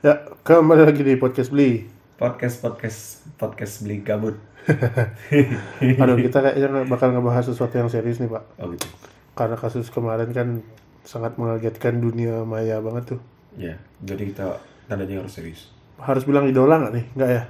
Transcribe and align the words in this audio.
Ya, 0.00 0.16
kembali 0.48 0.88
lagi 0.88 1.04
di 1.04 1.12
podcast 1.20 1.52
beli. 1.52 1.84
podcast 2.16 2.64
podcast 2.64 3.20
podcast 3.36 3.84
beli 3.84 4.00
gabut 4.00 4.36
Aduh, 6.00 6.16
kita 6.20 6.40
kayaknya 6.40 6.88
bakal 6.88 7.12
ngebahas 7.12 7.48
sesuatu 7.52 7.76
yang 7.76 7.88
serius 7.92 8.16
nih, 8.16 8.32
Pak. 8.32 8.44
oh 8.60 8.72
gitu 8.72 8.88
Karena 9.36 9.56
kasus 9.60 9.92
kemarin 9.92 10.32
kan 10.32 10.64
sangat 11.04 11.36
mengagetkan 11.36 12.00
dunia 12.00 12.44
maya 12.48 12.80
banget 12.80 13.16
tuh. 13.16 13.20
ya 13.60 13.76
jadi 14.00 14.32
kita 14.32 14.44
tandanya 14.88 15.20
harus 15.20 15.36
serius 15.36 15.68
Harus 16.00 16.24
bilang 16.24 16.48
idola 16.48 16.80
nggak 16.80 16.92
nih? 16.96 17.04
Nggak 17.20 17.30
ya? 17.36 17.42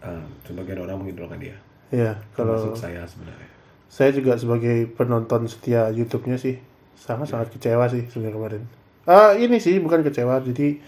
Ah, 0.00 0.24
sebagian 0.48 0.80
orang 0.80 1.04
mengidolakan 1.04 1.36
dia 1.36 1.56
Iya, 1.92 2.16
kalau 2.32 2.56
termasuk 2.56 2.80
saya 2.80 3.04
sebenarnya 3.04 3.48
saya 3.92 4.10
juga 4.16 4.40
sebagai 4.40 4.88
penonton 4.96 5.50
setia 5.52 5.92
YouTube-nya 5.92 6.40
sih 6.40 6.56
sangat-sangat 6.96 7.52
kecewa 7.52 7.84
sih 7.92 8.08
sebenarnya 8.08 8.36
kemarin. 8.40 8.62
Ah, 9.04 9.36
ini 9.36 9.60
sih 9.60 9.76
bukan 9.82 10.00
kecewa, 10.00 10.40
jadi 10.44 10.80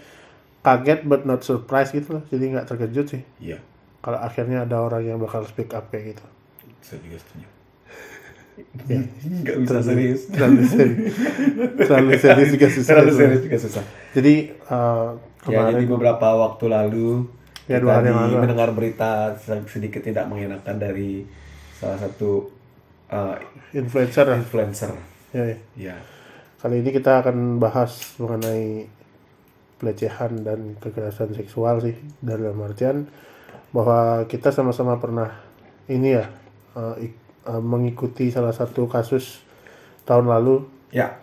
kaget 0.63 1.03
but 1.03 1.23
not 1.23 1.43
surprised 1.43 1.91
gitu 1.91 2.17
loh. 2.17 2.23
Jadi 2.27 2.43
nggak 2.49 2.65
terkejut 2.65 3.05
sih 3.09 3.21
iya 3.37 3.59
kalau 3.99 4.17
akhirnya 4.17 4.63
ada 4.63 4.79
orang 4.79 5.03
yang 5.05 5.17
bakal 5.17 5.43
speak 5.43 5.71
up 5.71 5.87
kayak 5.87 6.15
gitu. 6.15 6.25
saya 6.79 6.99
juga 6.99 7.19
setuju 7.19 7.47
Ya. 8.85 9.01
nggak 9.01 9.65
bisa 9.65 9.81
serius 9.81 10.29
Terlalu 10.29 10.61
serius. 10.63 11.13
Terlalu 11.79 12.11
serius 12.15 12.49
juga 12.51 12.67
susah. 12.69 12.89
terlalu 12.93 13.11
serius 13.11 13.41
juga 13.41 13.57
susah 13.57 13.83
Jadi 14.13 14.33
uh, 14.67 15.09
ya 15.41 15.41
kemarin 15.41 15.73
jadi 15.73 15.85
beberapa 15.89 16.27
waktu 16.39 16.65
lalu 16.69 17.25
Ya, 17.63 17.79
dua 17.79 17.97
hari 17.97 18.11
lalu. 18.11 18.37
mendengar 18.37 18.69
berita 18.71 19.33
sedikit 19.65 20.03
tidak 20.03 20.27
mengenakan 20.27 20.75
dari 20.77 21.25
salah 21.73 21.97
satu 21.97 22.45
uh, 23.07 23.33
influencer 23.71 24.29
influencer 24.35 24.91
Ya, 25.31 25.43
ya. 25.49 25.57
ya 25.89 25.95
Kali 26.59 26.79
ini 26.79 26.91
kita 26.91 27.25
akan 27.25 27.57
bahas 27.57 28.13
mengenai 28.17 28.85
pelecehan 29.83 30.39
dan 30.39 30.79
kekerasan 30.79 31.35
seksual 31.35 31.83
sih 31.83 31.91
dalam 32.17 32.55
artian 32.57 33.03
bahwa 33.69 34.23
kita 34.23 34.47
sama-sama 34.47 34.95
pernah 34.95 35.43
ini 35.85 36.15
ya 36.15 36.31
uh, 36.73 36.95
ik- 36.95 37.19
uh, 37.43 37.59
mengikuti 37.59 38.31
salah 38.31 38.55
satu 38.55 38.87
kasus 38.87 39.43
tahun 40.01 40.31
lalu. 40.31 40.63
Ya. 40.89 41.19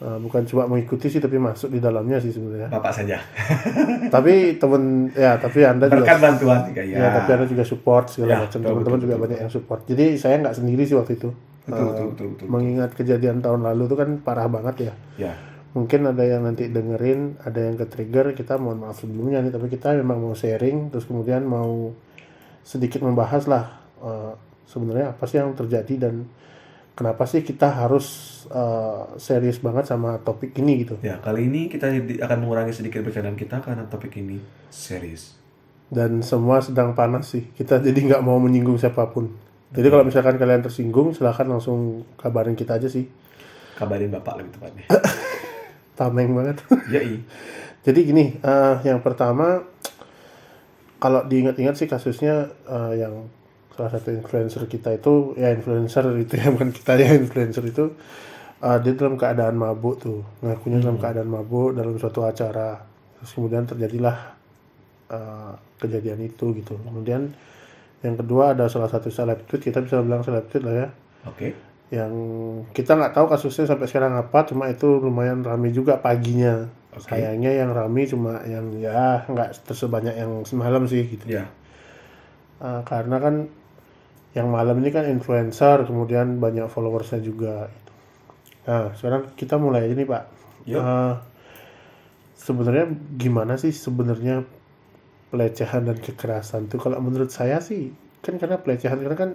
Uh, 0.00 0.16
bukan 0.16 0.48
cuma 0.48 0.64
mengikuti 0.64 1.12
sih 1.12 1.20
tapi 1.20 1.36
masuk 1.36 1.68
di 1.68 1.76
dalamnya 1.76 2.16
sih 2.16 2.32
sebenarnya. 2.32 2.72
Bapak 2.72 2.88
saja. 2.90 3.20
Tapi 4.14 4.56
temen 4.56 5.12
ya 5.12 5.36
tapi 5.36 5.60
anda 5.60 5.86
juga 5.86 6.08
berkat 6.08 6.18
bantuan 6.18 6.58
juga 6.66 6.80
ya, 6.80 6.96
ya. 6.96 7.08
tapi 7.14 7.30
anda 7.30 7.44
juga 7.44 7.62
support 7.62 8.08
segala 8.08 8.32
Ya, 8.32 8.38
macam. 8.40 8.58
betul, 8.58 8.70
teman-teman 8.72 8.96
betul, 8.96 9.04
juga 9.04 9.14
betul, 9.14 9.24
banyak 9.28 9.38
yang 9.38 9.52
support. 9.52 9.80
Jadi 9.84 10.04
saya 10.16 10.40
nggak 10.40 10.56
sendiri 10.56 10.82
sih 10.82 10.96
waktu 10.96 11.12
itu. 11.14 11.28
Betul, 11.60 11.76
Uh, 11.76 11.86
betul, 11.86 12.06
betul, 12.08 12.26
betul. 12.32 12.46
mengingat 12.48 12.90
kejadian 12.96 13.36
tahun 13.38 13.60
lalu 13.60 13.82
itu 13.84 13.94
kan 13.94 14.08
parah 14.18 14.48
banget 14.48 14.88
ya. 14.88 14.92
Ya 15.20 15.32
mungkin 15.70 16.02
ada 16.02 16.26
yang 16.26 16.42
nanti 16.42 16.66
dengerin 16.66 17.38
ada 17.46 17.60
yang 17.62 17.78
ke 17.78 17.86
trigger 17.86 18.34
kita 18.34 18.58
mohon 18.58 18.82
maaf 18.82 18.98
sebelumnya 18.98 19.38
nih 19.38 19.54
tapi 19.54 19.70
kita 19.70 19.94
memang 19.94 20.18
mau 20.18 20.34
sharing 20.34 20.90
terus 20.90 21.06
kemudian 21.06 21.46
mau 21.46 21.94
sedikit 22.66 23.06
membahas 23.06 23.46
lah 23.46 23.64
eh, 24.02 24.32
sebenarnya 24.66 25.14
apa 25.14 25.24
sih 25.30 25.38
yang 25.38 25.54
terjadi 25.54 26.10
dan 26.10 26.26
kenapa 26.98 27.22
sih 27.30 27.46
kita 27.46 27.70
harus 27.70 28.06
eh, 28.50 29.02
serius 29.22 29.62
banget 29.62 29.86
sama 29.86 30.18
topik 30.18 30.58
ini 30.58 30.82
gitu 30.82 30.98
Ya, 31.06 31.22
kali 31.22 31.46
ini 31.46 31.70
kita 31.70 31.86
akan 32.26 32.38
mengurangi 32.42 32.74
sedikit 32.74 33.06
bercandaan 33.06 33.38
kita 33.38 33.62
karena 33.62 33.86
topik 33.86 34.10
ini 34.18 34.42
serius. 34.74 35.38
dan 35.90 36.22
semua 36.22 36.58
sedang 36.62 36.98
panas 36.98 37.30
sih 37.30 37.46
kita 37.54 37.78
jadi 37.86 37.98
nggak 38.10 38.22
mau 38.26 38.42
menyinggung 38.42 38.78
siapa 38.78 39.06
pun 39.14 39.30
jadi 39.70 39.86
kalau 39.86 40.02
misalkan 40.02 40.34
kalian 40.34 40.66
tersinggung 40.66 41.14
silahkan 41.14 41.46
langsung 41.46 42.02
kabarin 42.18 42.58
kita 42.58 42.74
aja 42.74 42.90
sih 42.90 43.06
Kabarin 43.80 44.12
Bapak 44.12 44.36
lebih 44.36 44.52
tepatnya. 44.60 44.84
tameng 46.00 46.32
banget. 46.32 46.64
Ya. 46.88 47.04
Jadi 47.84 48.00
gini, 48.08 48.24
eh, 48.40 48.74
yang 48.88 49.04
pertama 49.04 49.60
kalau 51.00 51.24
diingat-ingat 51.28 51.76
sih 51.76 51.88
kasusnya 51.88 52.48
eh, 52.68 53.04
yang 53.04 53.28
salah 53.76 53.92
satu 53.92 54.12
influencer 54.12 54.68
kita 54.68 54.96
itu 54.96 55.32
ya 55.36 55.52
influencer 55.52 56.04
itu 56.20 56.36
ya 56.36 56.48
bukan 56.56 56.72
kita 56.72 56.92
ya 57.00 57.16
influencer 57.16 57.64
itu 57.68 57.92
eh, 58.60 58.78
dia 58.80 58.92
dalam 58.96 59.20
keadaan 59.20 59.56
mabuk 59.60 60.00
tuh. 60.00 60.20
Ngakunya 60.40 60.80
dalam 60.80 60.96
keadaan 60.96 61.28
mabuk 61.28 61.76
dalam 61.76 61.96
suatu 62.00 62.24
acara. 62.24 62.80
Terus 63.20 63.30
kemudian 63.36 63.64
terjadilah 63.68 64.16
eh, 65.12 65.52
kejadian 65.80 66.20
itu 66.24 66.56
gitu. 66.56 66.80
Kemudian 66.80 67.32
yang 68.00 68.16
kedua 68.16 68.56
ada 68.56 68.64
salah 68.72 68.88
satu 68.88 69.12
selebgram 69.12 69.60
kita 69.60 69.84
bisa 69.84 70.00
bilang 70.00 70.24
selebgram 70.24 70.64
lah 70.64 70.74
ya. 70.84 70.88
Oke. 71.28 71.69
Yang 71.90 72.14
kita 72.70 72.94
nggak 72.94 73.18
tahu 73.18 73.26
kasusnya 73.26 73.66
sampai 73.66 73.90
sekarang 73.90 74.14
apa 74.14 74.46
cuma 74.46 74.70
itu 74.70 74.86
lumayan 75.02 75.42
rame 75.42 75.74
juga 75.74 75.98
paginya 75.98 76.70
Oke. 76.94 77.10
sayangnya 77.10 77.50
yang 77.50 77.74
rame 77.74 78.06
cuma 78.06 78.38
yang 78.46 78.70
ya 78.78 79.26
nggak 79.26 79.66
tersebanyak 79.66 80.14
yang 80.14 80.46
semalam 80.46 80.86
sih 80.86 81.02
gitu 81.06 81.26
Ya. 81.26 81.50
Ah, 82.62 82.86
karena 82.86 83.18
kan 83.18 83.50
yang 84.38 84.46
malam 84.54 84.78
ini 84.78 84.94
kan 84.94 85.02
influencer 85.10 85.82
kemudian 85.90 86.38
banyak 86.38 86.70
followersnya 86.70 87.18
juga 87.18 87.66
gitu. 87.66 87.92
nah 88.70 88.94
sekarang 88.94 89.34
kita 89.34 89.58
mulai 89.58 89.90
aja 89.90 89.94
nih 89.98 90.06
pak 90.06 90.24
Yuk. 90.70 90.78
Ah, 90.78 91.26
sebenarnya 92.38 92.86
gimana 93.18 93.58
sih 93.58 93.74
sebenarnya 93.74 94.46
pelecehan 95.34 95.90
dan 95.90 95.98
kekerasan 95.98 96.70
tuh 96.70 96.78
kalau 96.78 97.02
menurut 97.02 97.34
saya 97.34 97.58
sih 97.58 97.90
kan 98.22 98.38
karena 98.38 98.62
pelecehan 98.62 99.02
karena 99.02 99.18
kan 99.18 99.30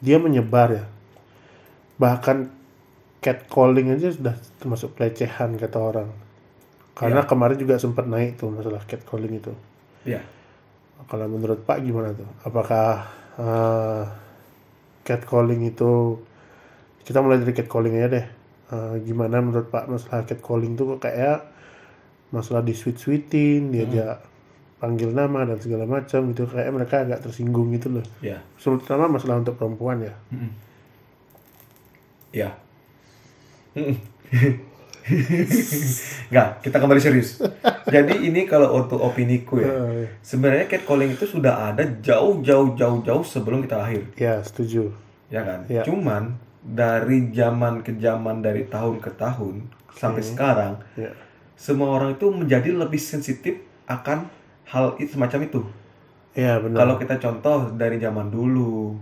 dia 0.00 0.16
menyebar 0.16 0.68
ya 0.72 0.84
bahkan 2.00 2.48
catcalling 3.20 3.92
aja 3.92 4.08
sudah 4.08 4.34
termasuk 4.56 4.96
pelecehan 4.96 5.60
kata 5.60 5.76
orang. 5.76 6.08
Karena 6.96 7.28
kemarin 7.28 7.60
juga 7.60 7.76
sempat 7.76 8.08
naik 8.08 8.40
tuh 8.40 8.48
masalah 8.48 8.80
catcalling 8.88 9.36
itu. 9.36 9.52
Ya. 10.08 10.24
kalau 11.08 11.28
menurut 11.28 11.60
Pak 11.64 11.84
gimana 11.84 12.16
tuh? 12.16 12.28
Apakah 12.44 13.04
eh, 13.36 14.02
catcalling 15.04 15.68
itu 15.68 16.16
kita 17.04 17.20
mulai 17.20 17.40
dari 17.44 17.52
catcalling 17.52 18.00
aja 18.00 18.08
deh. 18.08 18.26
Eh, 18.72 18.94
gimana 19.04 19.44
menurut 19.44 19.68
Pak 19.68 19.92
masalah 19.92 20.24
catcalling 20.24 20.76
tuh 20.80 20.96
kok 20.96 21.08
kayak 21.08 21.52
masalah 22.32 22.64
di 22.64 22.72
sweet 22.72 22.96
sweetin 22.96 23.74
diajak 23.74 24.24
panggil 24.80 25.12
nama 25.12 25.44
dan 25.44 25.60
segala 25.60 25.84
macam 25.84 26.32
gitu. 26.32 26.48
Kayak 26.48 26.72
mereka 26.72 27.04
agak 27.04 27.20
tersinggung 27.28 27.68
gitu 27.76 28.00
loh. 28.00 28.06
Ya. 28.24 28.40
terutama 28.56 29.12
masalah 29.12 29.40
untuk 29.44 29.60
perempuan 29.60 30.00
ya 30.00 30.16
Ya. 32.30 32.54
Enggak, 36.30 36.62
kita 36.62 36.76
kembali 36.78 37.00
serius. 37.02 37.42
Jadi 37.90 38.30
ini 38.30 38.46
kalau 38.46 38.78
untuk 38.78 39.02
opiniku 39.02 39.58
ya, 39.58 39.70
Eh, 39.70 40.06
sebenarnya 40.22 40.70
catcalling 40.70 41.18
itu 41.18 41.26
sudah 41.26 41.72
ada 41.74 41.82
jauh-jauh 41.82 42.78
jauh-jauh 42.78 43.24
sebelum 43.26 43.66
kita 43.66 43.82
lahir, 43.82 44.06
ya 44.14 44.38
setuju 44.44 44.94
ya 45.26 45.42
kan? 45.42 45.66
Ya. 45.66 45.82
Cuman 45.82 46.38
dari 46.62 47.32
zaman 47.34 47.80
ke 47.82 47.96
zaman 47.98 48.44
dari 48.44 48.68
tahun 48.68 49.00
ke 49.00 49.10
tahun 49.16 49.64
sampai 49.96 50.22
sekarang 50.22 50.74
ya 50.94 51.10
semua 51.56 51.92
orang 51.96 52.16
itu 52.16 52.28
menjadi 52.32 52.72
lebih 52.72 52.96
sensitif 53.00 53.60
akan 53.84 54.28
hal 54.68 54.96
itu 54.96 55.16
semacam 55.16 55.40
itu. 55.44 55.60
ya 56.32 56.56
benar 56.62 56.84
Kalau 56.86 56.94
kita 56.96 57.14
contoh 57.18 57.74
dari 57.74 57.98
zaman 57.98 58.30
dulu, 58.30 58.94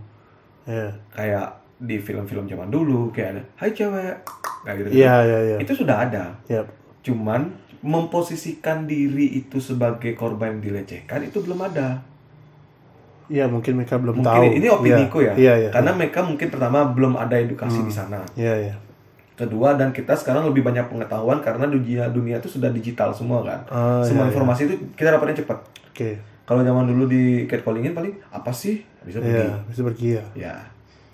ya 0.64 0.90
kayak 1.12 1.57
di 1.78 1.96
film-film 1.96 2.44
zaman 2.44 2.68
dulu, 2.68 3.08
kayak 3.08 3.30
ada, 3.32 3.42
Hai 3.54 3.70
cewek, 3.70 4.14
kayak 4.62 4.76
gitu. 4.80 4.88
iya 4.98 5.14
iya 5.22 5.38
iya 5.44 5.56
Itu 5.58 5.72
sudah 5.74 6.04
ada. 6.04 6.34
ya 6.46 6.66
Cuman 7.00 7.54
memposisikan 7.78 8.84
diri 8.84 9.38
itu 9.38 9.58
sebagai 9.58 10.12
korban 10.12 10.58
yang 10.58 10.62
dilecehkan 10.64 11.22
itu 11.22 11.38
belum 11.38 11.62
ada. 11.64 12.02
Iya 13.28 13.44
mungkin 13.44 13.76
mereka 13.76 13.94
belum 13.94 14.18
Mungkin 14.18 14.40
tahu 14.40 14.56
ini 14.56 14.66
opiniku 14.66 15.18
ya. 15.20 15.36
iya 15.36 15.54
iya 15.58 15.70
Karena 15.70 15.92
mereka 15.92 16.24
mungkin 16.24 16.48
pertama 16.48 16.88
belum 16.88 17.14
ada 17.14 17.36
edukasi 17.36 17.84
di 17.84 17.92
sana. 17.92 18.24
iya 18.34 18.56
iya 18.58 18.74
Kedua 19.36 19.78
dan 19.78 19.92
kita 19.92 20.16
sekarang 20.16 20.50
lebih 20.50 20.66
banyak 20.66 20.90
pengetahuan 20.90 21.38
karena 21.38 21.68
dunia 21.68 22.10
dunia 22.10 22.42
itu 22.42 22.50
sudah 22.50 22.68
digital 22.68 23.14
semua 23.14 23.44
kan. 23.46 23.60
Ah, 23.70 24.02
Semua 24.02 24.26
iya, 24.26 24.34
informasi 24.34 24.66
itu 24.66 24.74
kita 24.96 25.14
dapatnya 25.14 25.38
cepat. 25.38 25.58
oke 25.86 26.10
Kalau 26.42 26.64
zaman 26.64 26.88
dulu 26.88 27.04
di 27.06 27.22
catcallingin 27.44 27.92
paling 27.92 28.16
apa 28.32 28.50
sih? 28.50 28.82
Bisa 29.04 29.20
pergi. 29.20 29.38
iya 29.38 29.54
bisa 29.62 29.80
pergi 29.84 30.08
ya 30.10 30.24
Ya, 30.34 30.54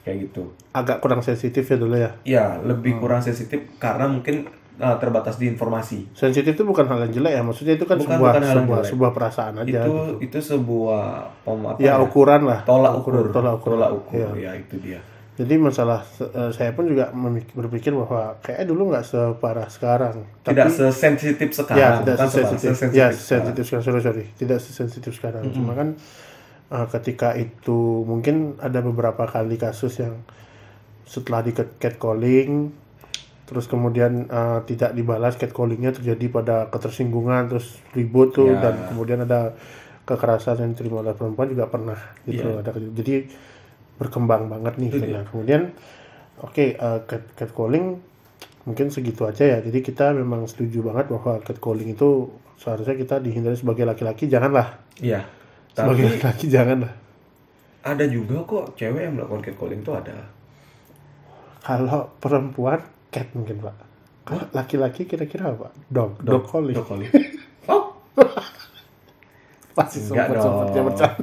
kayak 0.05 0.19
gitu. 0.23 0.53
agak 0.71 1.01
kurang 1.01 1.21
sensitif 1.21 1.65
ya 1.65 1.77
dulu 1.77 1.97
ya. 1.97 2.11
Ya, 2.23 2.45
Hmm. 2.53 2.69
lebih 2.69 2.99
kurang 2.99 3.19
sensitif 3.19 3.57
karena 3.77 4.05
mungkin 4.05 4.45
uh, 4.75 4.97
terbatas 4.97 5.35
di 5.35 5.47
informasi. 5.47 6.11
Sensitif 6.13 6.51
itu 6.51 6.63
bukan 6.63 6.85
hal 6.85 6.99
yang 7.01 7.13
jelek 7.15 7.33
ya, 7.33 7.43
maksudnya 7.43 7.75
itu 7.75 7.85
kan 7.85 7.95
Bukan- 7.95 8.11
sebuah 8.13 8.31
bukan 8.31 8.43
sebuah 8.45 8.59
jelek. 8.77 8.91
sebuah 8.91 9.11
perasaan 9.11 9.55
aja. 9.57 9.65
itu 9.65 9.79
gitu. 9.81 9.95
itu 10.21 10.39
sebuah 10.45 11.05
apa 11.41 11.79
Ya 11.79 11.95
ukuran 11.97 12.43
lah. 12.45 12.61
tolak 12.63 12.93
ukur 12.97 13.31
tolak 13.31 13.55
ukur. 13.57 13.71
tolak 13.73 13.91
ukur 13.93 14.35
Iya. 14.35 14.51
ya 14.51 14.53
itu 14.57 14.77
dia 14.79 15.01
Jadi 15.35 15.55
masalah 15.57 15.99
eh, 16.21 16.51
saya 16.51 16.71
pun 16.71 16.87
juga 16.87 17.11
berpikir 17.53 17.91
bahwa 17.91 18.39
kayaknya 18.39 18.67
dulu 18.69 18.83
nggak 18.89 19.03
separah 19.03 19.67
sekarang. 19.67 20.23
tidak 20.43 20.71
sesensitif 20.71 21.49
ya 21.49 21.55
sekarang 21.57 21.95
tidak 22.01 22.15
separah, 22.17 22.31
sesensitif. 22.31 22.69
sesensitif 22.69 22.95
Ya 22.95 23.07
sekarang. 23.07 23.19
sensitif 23.19 23.65
sekarang. 23.65 23.85
Sorry 23.85 24.01
sorry, 24.01 24.25
tidak 24.33 24.59
sesensitif 24.61 25.13
sekarang. 25.13 25.43
Cuma 25.51 25.73
kan 25.73 25.89
eh, 26.75 26.87
ketika 26.91 27.33
itu 27.35 27.79
mungkin 28.03 28.59
ada 28.59 28.81
beberapa 28.81 29.25
kali 29.25 29.55
kasus 29.57 29.97
yang 29.97 30.19
setelah 31.05 31.41
di 31.41 31.53
catcalling 31.55 32.75
terus 33.45 33.69
kemudian 33.69 34.27
eh, 34.27 34.61
tidak 34.67 34.91
dibalas 34.93 35.37
catcallingnya 35.37 35.93
terjadi 35.93 36.27
pada 36.29 36.57
ketersinggungan 36.69 37.47
terus 37.47 37.79
ribut 37.93 38.33
tuh 38.33 38.51
Ya. 38.51 38.61
dan 38.61 38.75
kemudian 38.89 39.21
ada 39.21 39.53
kekerasan 40.03 40.59
yang 40.59 40.71
diterima 40.73 41.01
oleh 41.01 41.15
perempuan 41.15 41.49
juga 41.49 41.65
pernah 41.67 41.97
gitu 42.25 42.45
Iya. 42.51 42.61
ada 42.61 42.71
jadi 42.75 43.15
berkembang 43.95 44.51
banget 44.51 44.75
nih 44.77 44.91
dia. 44.91 45.07
Nah, 45.15 45.25
kemudian 45.25 45.63
oke 46.41 46.65
eh, 46.75 46.99
cat 47.05 47.23
catcalling 47.35 48.01
mungkin 48.65 48.89
segitu 48.89 49.23
aja 49.23 49.45
ya 49.47 49.59
jadi 49.61 49.79
kita 49.79 50.13
memang 50.13 50.49
setuju 50.49 50.81
banget 50.83 51.07
bahwa 51.07 51.37
catcalling 51.39 51.93
itu 51.93 52.33
seharusnya 52.57 52.97
kita 52.97 53.21
dihindari 53.21 53.55
sebagai 53.55 53.85
laki-laki 53.85 54.25
janganlah 54.25 54.81
Iya. 54.99 55.29
Sebagai 55.75 56.01
Tapi 56.01 56.13
laki-laki 56.15 56.47
janganlah 56.49 56.93
ada 57.85 58.05
juga 58.07 58.37
kok 58.43 58.65
cewek 58.75 59.03
yang 59.03 59.15
melakukan 59.15 59.43
catcalling 59.43 59.81
itu 59.81 59.93
ada. 59.93 60.17
kalau 61.61 62.09
perempuan 62.17 62.81
cat 63.09 63.29
mungkin 63.33 63.61
pak. 63.61 63.77
Kalau 64.25 64.45
laki-laki 64.51 65.05
kira-kira 65.05 65.51
apa? 65.51 65.69
Dog. 65.87 66.17
Dog. 66.19 66.45
Calling. 66.45 66.73
Dog 66.73 66.87
calling. 66.87 67.11
Oh, 67.65 67.97
pasti 69.75 70.01
enggak 70.01 70.33
dong. 70.33 70.69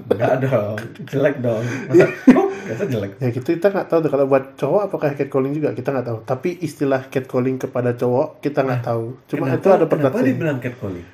Enggak 0.10 0.36
dong. 0.44 0.76
Jelek 1.06 1.36
dong. 1.40 1.64
Masa, 1.88 2.06
oh, 2.38 2.48
masa 2.52 2.84
jelek. 2.86 3.12
ya 3.18 3.30
gitu 3.30 3.48
kita 3.48 3.68
nggak 3.70 3.88
tahu 3.88 4.00
tuh 4.02 4.12
kalau 4.12 4.26
buat 4.26 4.44
cowok 4.54 4.82
apakah 4.86 5.10
catcalling 5.14 5.54
juga? 5.54 5.72
Kita 5.72 5.90
nggak 5.90 6.06
tahu. 6.06 6.18
Tapi 6.26 6.50
istilah 6.60 7.08
catcalling 7.08 7.58
kepada 7.58 7.94
cowok 7.94 8.38
kita 8.38 8.62
nggak 8.62 8.84
tahu. 8.84 9.06
Cuma 9.26 9.46
Kenapa- 9.48 9.56
itu 9.56 9.68
ada 9.68 9.78
Kenapa 9.80 9.92
pendapat 9.92 10.22
dibilang 10.24 10.60
catcalling? 10.60 11.08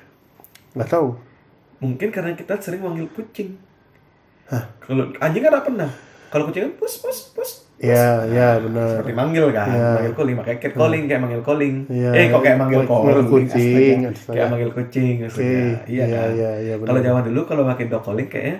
nggak 0.68 0.88
tahu 0.88 1.08
Mungkin 1.78 2.08
karena 2.08 2.34
kita 2.34 2.58
sering 2.58 2.80
manggil 2.80 3.06
kucing. 3.08 3.54
Kalau 4.80 5.12
anjing 5.18 5.42
kan 5.42 5.50
nggak 5.52 5.66
pernah. 5.66 5.90
Kalau 6.28 6.44
kucing 6.44 6.62
kan 6.64 6.72
pus 6.76 6.94
pus 6.98 7.18
pus. 7.32 7.50
ya 7.78 8.26
ya 8.26 8.58
benar 8.58 8.98
Seperti 8.98 9.14
manggil 9.14 9.54
kan, 9.54 9.70
Iya. 9.70 9.90
manggil 9.94 10.14
calling, 10.18 10.34
makanya 10.34 10.58
cat 10.58 10.72
calling 10.74 11.02
kayak 11.06 11.20
manggil 11.22 11.42
calling. 11.46 11.74
Iya. 11.86 12.10
Eh 12.10 12.24
kok 12.26 12.42
kayak 12.42 12.58
manggil 12.58 12.82
Manggil 12.82 12.90
calling? 12.90 13.28
kucing, 13.30 13.96
astaga. 14.02 14.34
Kayak 14.34 14.48
manggil 14.50 14.70
kucing. 14.74 15.14
Iya 15.22 15.30
iya 15.86 16.04
kan. 16.10 16.28
iya 16.34 16.50
iya 16.58 16.74
benar 16.74 16.88
Kalau 16.90 17.00
zaman 17.06 17.22
dulu 17.30 17.40
kalau 17.46 17.62
pakai 17.64 17.86
dog 17.86 18.02
calling 18.02 18.26
kayaknya 18.26 18.56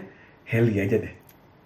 heli 0.47 0.75
aja 0.79 0.97
deh. 1.03 1.13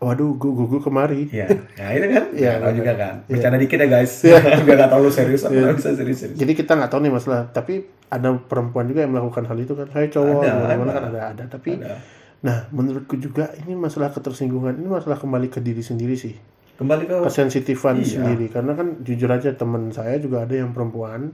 Waduh 0.02 0.34
gu 0.34 0.48
gugu 0.50 0.78
kemari 0.80 1.30
Iya. 1.30 1.46
Nah, 1.46 1.90
itu 1.90 2.06
kan? 2.08 2.24
Iya, 2.28 2.50
Iya, 2.50 2.52
tahu 2.58 2.72
juga 2.74 2.92
kan. 2.92 3.14
Iya. 3.22 3.32
Bercanda 3.32 3.56
dikit 3.56 3.78
ya, 3.78 3.86
guys. 3.88 4.12
Biar 4.66 4.76
nggak 4.76 4.90
terlalu 4.90 5.10
serius, 5.10 5.42
nggak 5.42 5.76
bisa 5.78 5.90
serius-serius. 5.94 6.36
jadi 6.36 6.52
kita 6.52 6.72
nggak 6.74 6.90
tahu 6.90 7.00
nih 7.00 7.12
masalah 7.12 7.40
tapi 7.48 7.74
ada 8.08 8.28
perempuan 8.36 8.84
juga 8.84 9.00
yang 9.00 9.12
melakukan 9.12 9.46
hal 9.46 9.56
itu 9.56 9.72
kan 9.72 9.86
hai 9.88 10.06
cowok 10.06 10.42
Ada, 10.42 10.74
mana 10.74 10.82
ada. 10.84 10.92
kan 10.92 11.04
ada 11.08 11.20
ada 11.30 11.44
tapi 11.46 11.78
Ada. 11.78 11.96
nah 12.40 12.66
menurutku 12.68 13.16
juga 13.16 13.54
ini 13.56 13.72
masalah 13.72 14.10
ketersinggungan 14.10 14.74
ini 14.74 14.84
masalah 14.84 15.16
kembali 15.16 15.48
ke 15.48 15.58
diri 15.58 15.80
sendiri 15.80 16.12
sih 16.12 16.34
Kembali 16.72 17.04
ke 17.04 17.16
kesensitifan 17.22 17.96
Iya. 17.96 18.08
sendiri 18.18 18.50
karena 18.50 18.74
kan 18.74 19.00
jujur 19.00 19.30
aja 19.30 19.54
teman 19.54 19.88
saya 19.88 20.18
juga 20.18 20.42
ada 20.42 20.52
yang 20.52 20.72
perempuan 20.72 21.30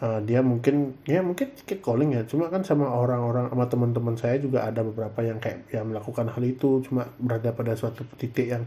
uh, 0.00 0.20
dia 0.24 0.40
mungkin 0.40 0.98
ya 1.04 1.20
mungkin 1.20 1.54
sedikit 1.54 1.84
calling 1.84 2.16
ya. 2.16 2.22
Cuma 2.26 2.48
kan 2.48 2.62
sama 2.66 2.90
orang-orang 2.90 3.50
sama 3.52 3.66
teman-teman 3.68 4.14
saya 4.18 4.40
juga 4.40 4.64
ada 4.66 4.80
beberapa 4.82 5.20
yang 5.22 5.38
kayak 5.38 5.70
ya 5.70 5.82
melakukan 5.84 6.30
hal 6.30 6.42
itu. 6.42 6.82
Cuma 6.86 7.10
berada 7.20 7.52
pada 7.52 7.74
suatu 7.74 8.06
titik 8.16 8.50
yang 8.50 8.64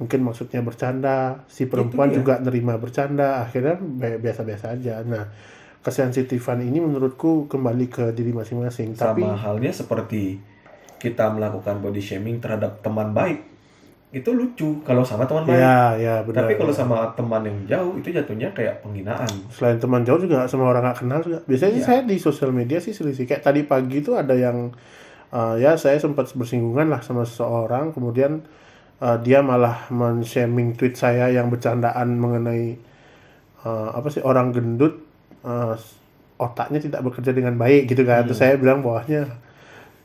mungkin 0.00 0.24
maksudnya 0.26 0.64
bercanda. 0.64 1.46
Si 1.46 1.68
perempuan 1.68 2.10
dia. 2.10 2.20
juga 2.20 2.34
nerima 2.42 2.80
bercanda. 2.80 3.44
Akhirnya 3.44 3.76
bi- 3.78 4.18
biasa-biasa 4.18 4.76
aja. 4.76 5.00
Nah 5.06 5.28
kesensitifan 5.82 6.62
ini 6.62 6.78
menurutku 6.78 7.50
kembali 7.50 7.86
ke 7.90 8.04
diri 8.16 8.30
masing-masing. 8.32 8.96
Tapi 8.96 9.22
sama 9.22 9.36
halnya 9.36 9.72
seperti 9.74 10.38
kita 11.02 11.34
melakukan 11.34 11.82
body 11.82 11.98
shaming 11.98 12.38
terhadap 12.38 12.78
teman 12.78 13.10
baik 13.10 13.51
itu 14.12 14.28
lucu 14.28 14.76
kalau 14.84 15.00
sama 15.00 15.24
teman 15.24 15.42
baik. 15.42 15.56
ya 15.56 15.76
ya 15.96 16.14
benar 16.20 16.44
Tapi 16.44 16.54
kalau 16.54 16.68
sama 16.70 16.96
teman 17.12 17.40
yang 17.42 17.58
jauh 17.66 17.96
itu 17.96 18.12
jatuhnya 18.12 18.52
kayak 18.52 18.78
penghinaan. 18.80 19.24
selain 19.48 19.76
teman 19.76 20.04
jauh 20.04 20.20
juga 20.20 20.44
sama 20.44 20.68
orang 20.68 20.84
nggak 20.84 20.98
kenal 21.00 21.18
juga. 21.18 21.40
Biasanya 21.42 21.72
Iya. 21.74 21.82
saya 21.82 22.00
di 22.02 22.16
sosial 22.16 22.52
media 22.52 22.76
sih 22.76 22.92
selisih. 22.92 23.24
Kayak 23.24 23.40
tadi 23.42 23.64
pagi 23.64 23.98
itu 23.98 24.12
ada 24.12 24.36
yang 24.36 24.68
uh, 25.28 25.56
ya 25.56 25.74
saya 25.74 25.96
sempat 25.96 26.28
bersinggungan 26.30 26.86
lah 26.86 27.00
sama 27.00 27.24
seseorang. 27.24 27.90
Kemudian 27.90 28.44
uh, 28.98 29.16
dia 29.16 29.40
malah 29.40 29.88
men-shaming 29.88 30.76
tweet 30.76 30.92
saya 30.94 31.26
yang 31.28 31.48
bercandaan 31.48 32.12
mengenai 32.14 32.76
uh, 33.62 33.96
apa 33.96 34.06
sih 34.06 34.20
orang 34.20 34.52
gendut 34.52 35.00
uh, 35.40 35.72
otaknya 36.36 36.78
tidak 36.78 37.00
bekerja 37.00 37.32
dengan 37.32 37.56
baik 37.56 37.88
gitu 37.88 38.04
kan. 38.04 38.28
Terus 38.28 38.36
saya 38.36 38.60
bilang 38.60 38.84
bawahnya. 38.84 39.40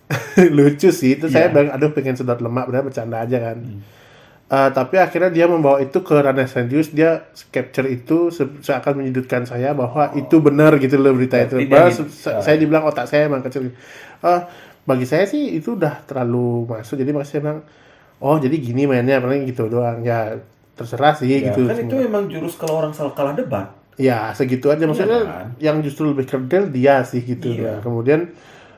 Lucu 0.56 0.90
sih. 0.90 1.20
Terus 1.20 1.36
saya 1.36 1.52
Iya. 1.52 1.54
bilang 1.54 1.70
aduh 1.76 1.92
pengen 1.92 2.16
sedot 2.16 2.40
lemak 2.40 2.66
benar 2.66 2.88
bercanda 2.88 3.20
aja 3.20 3.40
kan 3.44 3.60
Uh, 4.48 4.72
tapi 4.72 4.96
akhirnya 4.96 5.28
dia 5.28 5.44
membawa 5.44 5.84
itu 5.84 6.00
ke 6.00 6.16
ranah 6.16 6.48
serius 6.48 6.96
dia 6.96 7.28
capture 7.52 7.84
itu 7.84 8.32
se- 8.32 8.48
seakan 8.64 9.04
menyudutkan 9.04 9.44
saya 9.44 9.76
bahwa 9.76 10.16
itu 10.16 10.40
benar 10.40 10.80
gitu 10.80 10.96
loh 10.96 11.12
berita 11.12 11.36
itu. 11.36 11.68
Padahal 11.68 11.92
gitu. 11.92 12.08
se- 12.08 12.32
se- 12.32 12.40
saya 12.40 12.56
dibilang 12.56 12.88
otak 12.88 13.12
saya 13.12 13.28
emang 13.28 13.44
kecil. 13.44 13.76
Ah, 14.24 14.48
bagi 14.88 15.04
saya 15.04 15.28
sih 15.28 15.52
itu 15.52 15.76
udah 15.76 16.00
terlalu 16.08 16.64
masuk. 16.64 16.96
Jadi 16.96 17.12
makanya 17.12 17.28
saya 17.28 17.40
bilang 17.44 17.60
oh 18.24 18.40
jadi 18.40 18.56
gini 18.56 18.88
mainnya 18.88 19.20
paling 19.20 19.44
gitu 19.46 19.68
doang. 19.68 20.00
Ya 20.02 20.40
terserah 20.80 21.12
sih 21.20 21.28
Ya, 21.28 21.52
gitu. 21.52 21.68
kan 21.68 21.76
itu 21.84 21.96
emang 22.00 22.32
jurus 22.32 22.56
kalau 22.56 22.80
orang 22.80 22.96
salah 22.96 23.12
kalah 23.12 23.36
debat. 23.36 23.68
ya 24.00 24.32
segitu 24.32 24.72
aja. 24.72 24.88
Maksudnya 24.88 25.22
kan? 25.28 25.48
yang 25.60 25.84
justru 25.84 26.08
lebih 26.08 26.24
kerdil 26.24 26.72
dia 26.72 27.04
sih 27.04 27.20
gitu 27.20 27.52
Nah, 27.52 27.60
Iya. 27.60 27.74
kemudian 27.84 28.32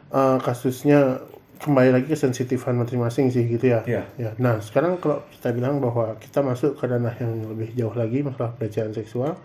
eh, 0.10 0.38
kasusnya 0.42 1.22
kembali 1.60 1.90
lagi 1.92 2.08
ke 2.08 2.16
sensitifan 2.16 2.76
masing-masing 2.76 3.30
sih 3.30 3.44
gitu 3.46 3.70
ya 3.70 3.84
Iya. 3.84 4.04
ya 4.16 4.30
nah 4.40 4.60
sekarang 4.60 4.96
kalau 4.98 5.24
kita 5.30 5.52
bilang 5.52 5.80
bahwa 5.80 6.16
kita 6.18 6.40
masuk 6.40 6.76
ke 6.76 6.88
ranah 6.88 7.14
yang 7.16 7.46
lebih 7.46 7.76
jauh 7.76 7.92
lagi 7.92 8.24
masalah 8.24 8.56
pelecehan 8.56 8.92
seksual 8.92 9.36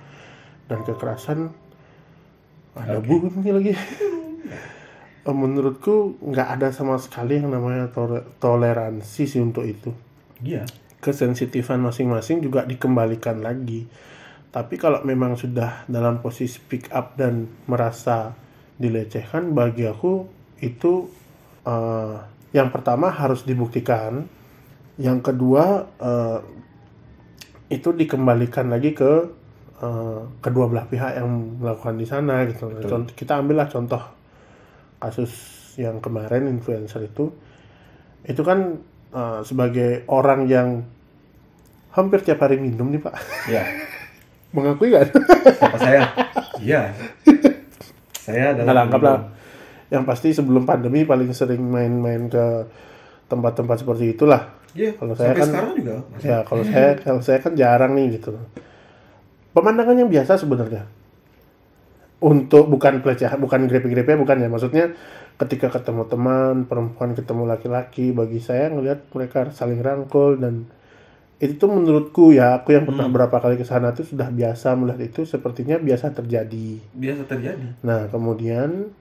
dan 0.67 0.81
kekerasan 0.83 1.51
ada 2.75 2.99
bunyi 2.99 3.51
lagi 3.51 3.73
Eh, 5.25 5.33
menurutku 5.33 6.21
nggak 6.21 6.61
ada 6.61 6.69
sama 6.69 7.01
sekali 7.01 7.41
yang 7.41 7.49
namanya 7.49 7.89
tole- 7.89 8.29
toleransi 8.37 9.25
sih 9.25 9.41
untuk 9.41 9.65
itu 9.65 9.89
Iya. 10.45 10.69
kesensitifan 11.01 11.81
masing-masing 11.81 12.45
juga 12.45 12.65
dikembalikan 12.65 13.41
lagi. 13.41 13.89
Tapi 14.53 14.77
kalau 14.77 15.01
memang 15.01 15.41
sudah 15.41 15.89
dalam 15.89 16.21
posisi 16.21 16.61
pick 16.61 16.93
up 16.93 17.17
dan 17.17 17.49
merasa 17.65 18.37
dilecehkan, 18.77 19.57
bagi 19.57 19.89
aku 19.89 20.29
itu 20.61 21.09
eh, 21.65 22.17
yang 22.55 22.69
pertama 22.71 23.11
harus 23.11 23.43
dibuktikan, 23.43 24.25
yang 25.01 25.19
kedua 25.21 25.91
eh, 25.99 26.39
itu 27.73 27.91
dikembalikan 27.91 28.71
lagi 28.71 28.95
ke 28.95 29.13
eh, 29.83 30.21
kedua 30.39 30.71
belah 30.71 30.87
pihak 30.87 31.19
yang 31.19 31.59
melakukan 31.59 31.97
di 31.99 32.07
sana 32.07 32.45
gitu. 32.47 32.71
Contoh, 32.85 33.13
kita 33.17 33.41
ambillah 33.41 33.67
contoh 33.67 34.03
kasus 35.03 35.33
yang 35.77 35.99
kemarin 35.99 36.47
influencer 36.49 37.05
itu, 37.05 37.35
itu 38.25 38.43
kan 38.47 38.79
eh, 39.13 39.41
sebagai 39.43 40.07
orang 40.07 40.47
yang 40.47 40.69
hampir 41.95 42.23
tiap 42.27 42.43
hari 42.43 42.59
minum 42.59 42.91
nih 42.91 42.99
pak 43.03 43.15
Iya. 43.47 43.63
mengakui 44.55 44.91
kan 44.91 45.07
Siapa 45.59 45.79
saya? 45.79 46.01
Iya. 46.63 46.83
Saya 48.25 48.57
nggak 48.57 48.65
adalah 48.65 48.83
anggaplah 48.89 49.19
yang 49.89 50.03
pasti 50.03 50.31
sebelum 50.31 50.65
pandemi 50.65 51.03
paling 51.03 51.31
sering 51.31 51.61
main-main 51.61 52.27
ke 52.27 52.45
tempat-tempat 53.27 53.77
seperti 53.81 54.13
itulah 54.13 54.63
Iya. 54.75 54.91
Kalau 54.99 55.15
saya 55.15 55.33
kan- 55.33 55.47
sekarang 55.47 55.73
juga. 55.79 55.95
masih. 56.11 56.27
ya 56.27 56.39
kalau 56.43 56.65
saya 56.65 56.89
kalau 56.99 57.21
saya 57.21 57.39
kan 57.39 57.53
jarang 57.55 57.95
nih 57.95 58.19
gitu 58.19 58.35
pemandangan 59.51 59.95
yang 59.97 60.11
biasa 60.11 60.35
sebenarnya 60.35 60.83
untuk 62.19 62.67
bukan 62.67 62.99
pelecehan 62.99 63.37
bukan 63.37 63.69
grepe-grepe 63.69 64.17
bukan 64.17 64.35
ya 64.37 64.49
maksudnya 64.49 64.97
ketika 65.37 65.69
ketemu 65.69 66.03
teman 66.05 66.65
perempuan 66.65 67.13
ketemu 67.13 67.43
laki-laki 67.45 68.11
bagi 68.11 68.39
saya 68.39 68.67
ngelihat 68.69 69.07
mereka 69.11 69.47
saling 69.51 69.79
rangkul 69.79 70.35
dan 70.35 70.67
itu 71.37 71.55
tuh 71.55 71.69
menurutku 71.69 72.31
ya 72.31 72.57
aku 72.57 72.73
yang 72.73 72.83
pernah 72.85 73.07
berapa 73.07 73.35
kali 73.37 73.55
ke 73.55 73.67
sana 73.67 73.91
tuh 73.91 74.03
sudah 74.03 74.27
biasa 74.27 74.73
melihat 74.75 75.03
itu 75.05 75.23
sepertinya 75.23 75.77
biasa 75.77 76.11
terjadi 76.11 76.79
Biasa 76.91 77.23
terjadi. 77.27 77.79
Nah, 77.83 78.07
kemudian 78.07 78.95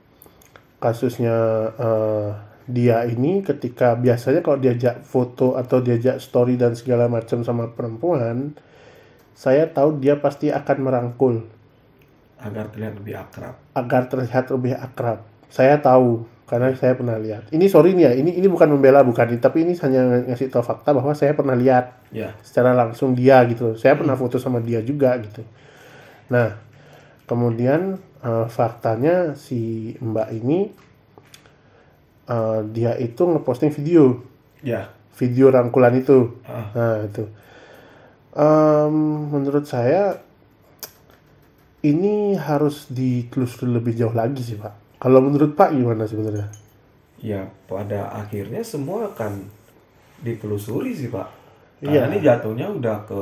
kasusnya 0.84 1.36
eh, 1.80 2.30
dia 2.68 3.08
ini 3.08 3.40
ketika 3.40 3.96
biasanya 3.96 4.44
kalau 4.44 4.60
diajak 4.60 5.00
foto 5.08 5.56
atau 5.56 5.80
diajak 5.80 6.20
story 6.20 6.60
dan 6.60 6.75
segala 6.75 7.08
macam 7.08 7.40
sama 7.48 7.72
perempuan, 7.72 8.52
saya 9.32 9.68
tahu 9.72 10.04
dia 10.04 10.20
pasti 10.20 10.52
akan 10.52 10.78
merangkul 10.84 11.36
Agar 12.44 12.68
terlihat 12.75 13.00
lebih 13.00 13.16
akrab. 13.16 13.56
agar 13.72 14.02
terlihat 14.12 14.52
lebih 14.52 14.75
akrab. 14.75 15.24
Saya 15.48 15.80
tahu 15.80 16.28
karena 16.44 16.75
saya 16.75 16.92
pernah 16.92 17.16
lihat. 17.16 17.48
Ini 17.56 17.72
sorry 17.72 17.96
nih 17.96 18.04
ya, 18.04 18.12
ini 18.20 18.36
ini 18.36 18.48
bukan 18.52 18.68
membela 18.68 19.00
bukan, 19.00 19.32
tapi 19.40 19.63
ini 19.63 19.80
hanya 19.80 20.28
ngasih 20.28 20.52
tahu 20.52 20.60
fakta 20.60 20.92
bahwa 20.92 21.16
saya 21.16 21.32
pernah 21.32 21.56
lihat 21.56 21.96
Ya. 22.12 22.36
secara 22.44 22.75
langsung 22.75 23.16
dia 23.16 23.40
gitu. 23.48 23.80
Saya 23.80 23.96
pernah 23.96 24.20
foto 24.20 24.36
sama 24.38 24.60
dia 24.60 24.84
juga 24.84 25.16
gitu. 25.24 25.40
Nah, 26.28 26.60
kemudian 27.25 27.96
eh, 28.24 28.46
faktanya 28.48 29.36
si 29.36 29.94
Mbak 30.00 30.30
ini 30.34 30.60
eh, 32.25 32.60
dia 32.72 32.96
itu 32.96 33.22
ngeposting 33.22 33.70
video, 33.70 34.24
Ya. 34.63 34.89
video 35.13 35.51
rangkulan 35.51 35.94
itu. 35.94 36.32
Ah. 36.48 36.72
Nah, 36.72 36.98
itu. 37.03 37.24
Em, 38.34 38.96
menurut 39.30 39.68
saya 39.68 40.18
ini 41.84 42.34
harus 42.34 42.88
ditelusuri 42.88 43.70
lebih 43.70 43.94
jauh 43.94 44.15
lagi 44.15 44.39
sih 44.42 44.56
Pak. 44.56 44.98
Kalau 44.98 45.20
menurut 45.20 45.53
Pak 45.53 45.75
gimana 45.75 46.08
sebenarnya? 46.08 46.48
Ya, 47.20 47.51
pada 47.68 48.08
akhirnya 48.10 48.63
semua 48.63 49.12
akan 49.12 49.48
ditelusuri 50.24 50.96
sih, 50.96 51.12
Pak. 51.12 51.27
Iya. 51.84 52.03
Karena 52.03 52.08
ini 52.08 52.18
jatuhnya 52.24 52.68
udah 52.72 52.98
ke 53.03 53.22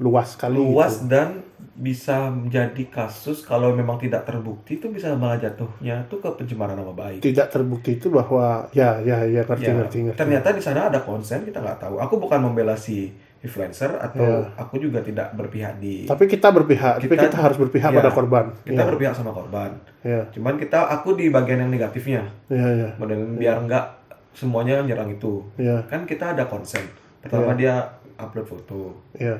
Luas 0.00 0.32
sekali. 0.36 0.56
luas 0.56 1.04
gitu. 1.04 1.10
dan 1.12 1.42
bisa 1.78 2.26
menjadi 2.26 2.90
kasus 2.90 3.40
kalau 3.40 3.70
memang 3.70 3.96
tidak 3.96 4.26
terbukti 4.26 4.76
itu 4.76 4.90
bisa 4.90 5.14
malah 5.14 5.38
jatuhnya 5.38 6.02
tuh 6.06 6.18
ke 6.18 6.26
pencemaran 6.34 6.74
nama 6.74 6.90
baik. 6.90 7.22
Tidak 7.22 7.46
terbukti 7.46 7.94
itu 7.94 8.10
bahwa 8.10 8.66
ya 8.72 8.98
ya 8.98 9.22
ya 9.22 9.40
ngerti 9.40 9.62
Ya, 9.64 9.74
ngerti 9.76 9.98
ngerti. 10.04 10.18
ternyata 10.18 10.50
di 10.50 10.58
sana 10.58 10.90
ada 10.90 10.98
konsen 10.98 11.42
kita 11.42 11.58
nggak 11.58 11.78
tahu. 11.78 11.96
Aku 11.98 12.18
bukan 12.18 12.42
membela 12.42 12.74
si 12.74 13.14
influencer 13.38 13.94
atau 13.94 14.26
Ya. 14.26 14.50
aku 14.58 14.82
juga 14.82 14.98
tidak 14.98 15.30
berpihak 15.32 15.78
di 15.78 16.02
Tapi 16.04 16.26
kita 16.26 16.50
berpihak, 16.50 16.98
tapi 16.98 17.06
Kita- 17.08 17.24
kita 17.24 17.38
harus 17.38 17.54
berpihak 17.56 17.90
ya, 17.90 17.96
pada 17.96 18.10
korban. 18.10 18.50
kita 18.60 18.74
ya, 18.74 18.86
berpihak 18.90 19.14
sama 19.14 19.30
korban. 19.30 19.70
ya, 20.02 20.26
Cuman 20.28 20.58
kita 20.58 20.90
aku 20.90 21.14
di 21.14 21.30
bagian 21.30 21.62
yang 21.62 21.70
negatifnya. 21.70 22.26
ya, 22.50 22.66
ya, 22.68 22.88
biar 23.38 23.62
nggak 23.62 23.84
semuanya 24.34 24.82
nyerang 24.82 25.06
itu. 25.08 25.46
ya, 25.54 25.78
Kan 25.86 26.02
kita 26.02 26.34
ada 26.34 26.42
konsen. 26.44 26.82
Pertama 27.22 27.54
dia 27.54 27.86
upload 28.16 28.46
foto. 28.48 28.98
ya. 29.14 29.38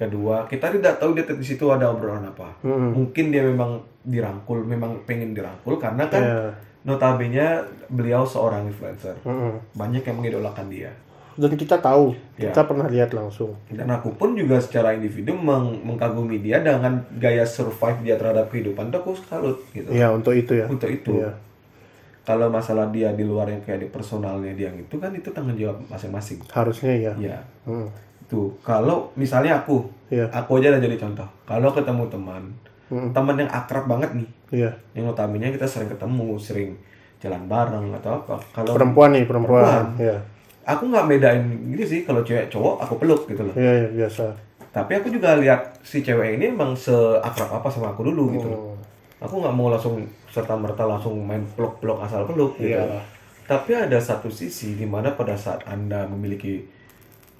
Kedua, 0.00 0.48
kita 0.48 0.72
tidak 0.72 0.96
tahu 0.96 1.12
dia 1.12 1.28
di 1.28 1.44
situ 1.44 1.68
ada 1.68 1.92
obrolan 1.92 2.24
apa. 2.24 2.48
Mm-mm. 2.64 2.96
Mungkin 2.96 3.28
dia 3.28 3.44
memang 3.44 3.76
dirangkul, 4.00 4.64
memang 4.64 5.04
pengen 5.04 5.36
dirangkul 5.36 5.76
karena 5.76 6.08
kan 6.08 6.22
Ya, 6.24 6.40
notabene 6.82 7.60
beliau 7.86 8.24
seorang 8.24 8.64
influencer. 8.64 9.12
mm-mm. 9.20 9.60
Banyak 9.76 10.00
yang 10.00 10.16
mengidolakan 10.16 10.72
dia. 10.72 10.88
Dan 11.36 11.52
kita 11.52 11.76
tahu, 11.76 12.16
Ya. 12.36 12.48
kita 12.48 12.64
pernah 12.64 12.84
lihat 12.84 13.12
langsung. 13.12 13.56
Dan 13.68 13.88
aku 13.88 14.12
pun 14.12 14.32
juga 14.32 14.56
secara 14.56 14.92
individu 14.92 15.32
meng- 15.32 15.84
mengkagumi 15.84 16.40
dia 16.40 16.60
dengan 16.60 17.00
gaya 17.14 17.44
survive 17.44 18.00
dia 18.02 18.16
terhadap 18.16 18.48
kehidupan 18.48 18.88
itu 18.88 18.96
aku 18.96 19.12
salut 19.20 19.60
gitu. 19.70 19.88
Ya 19.88 20.08
untuk 20.08 20.32
itu 20.32 20.52
ya. 20.54 20.64
Untuk 20.64 20.88
itu. 20.88 21.20
Iya. 21.20 21.36
Kalau 22.20 22.48
masalah 22.48 22.88
dia 22.88 23.12
di 23.12 23.24
luar 23.24 23.48
yang 23.48 23.60
kayak 23.60 23.80
di 23.80 23.88
personalnya 23.88 24.52
dia 24.52 24.68
itu 24.70 24.96
kan 24.96 25.12
itu 25.12 25.28
tanggung 25.28 25.56
jawab 25.56 25.80
masing-masing. 25.88 26.40
Harusnya 26.48 26.92
ya. 26.92 27.12
Ya. 27.16 27.38
Mm. 27.64 27.88
Tuh, 28.30 28.54
kalau 28.62 29.10
misalnya 29.14 29.58
aku, 29.58 29.82
Iya. 30.06 30.30
aku 30.30 30.62
aja 30.62 30.70
udah 30.70 30.80
jadi 30.80 30.96
contoh. 30.96 31.26
Kalau 31.44 31.74
ketemu 31.74 32.06
teman, 32.06 32.42
Mm. 32.86 33.10
teman 33.10 33.34
yang 33.36 33.50
akrab 33.50 33.84
banget 33.86 34.10
nih, 34.14 34.28
Iya. 34.54 34.70
yang 34.94 35.10
notabene 35.10 35.50
kita 35.50 35.66
sering 35.66 35.90
ketemu, 35.90 36.38
sering 36.38 36.78
jalan 37.18 37.42
bareng 37.44 37.90
atau 37.92 38.16
apa. 38.16 38.38
Kalau 38.50 38.72
Perempuan 38.72 39.10
nih 39.12 39.26
perempuan. 39.26 39.62
Perempuan. 39.66 39.86
Ya. 39.98 40.16
aku 40.60 40.86
nggak 40.86 41.06
bedain 41.10 41.42
gitu 41.74 41.82
sih, 41.84 42.00
kalau 42.06 42.22
cewek 42.22 42.46
cowok 42.46 42.78
aku 42.78 42.94
peluk 42.96 43.26
gitu 43.26 43.42
loh. 43.42 43.54
Iya 43.58 43.72
ya, 43.74 43.88
biasa. 43.90 44.24
Tapi 44.70 44.92
aku 44.94 45.10
juga 45.10 45.34
lihat 45.34 45.82
si 45.82 45.98
cewek 45.98 46.38
ini 46.38 46.54
emang 46.54 46.78
seakrab 46.78 47.50
apa 47.50 47.66
sama 47.66 47.90
aku 47.90 48.06
dulu 48.06 48.30
gitu 48.30 48.46
loh. 48.46 48.60
Hmm. 48.70 49.26
Aku 49.26 49.42
nggak 49.42 49.50
mau 49.50 49.66
langsung 49.66 49.98
serta 50.30 50.54
merta 50.54 50.86
langsung 50.86 51.18
main 51.18 51.42
peluk-peluk 51.58 51.98
asal 52.00 52.22
peluk 52.22 52.54
gitu. 52.54 52.70
Iya. 52.70 53.02
Tapi 53.44 53.74
ada 53.74 53.98
satu 53.98 54.30
sisi 54.30 54.78
di 54.78 54.86
mana 54.86 55.10
pada 55.10 55.34
saat 55.34 55.66
anda 55.66 56.06
memiliki 56.06 56.62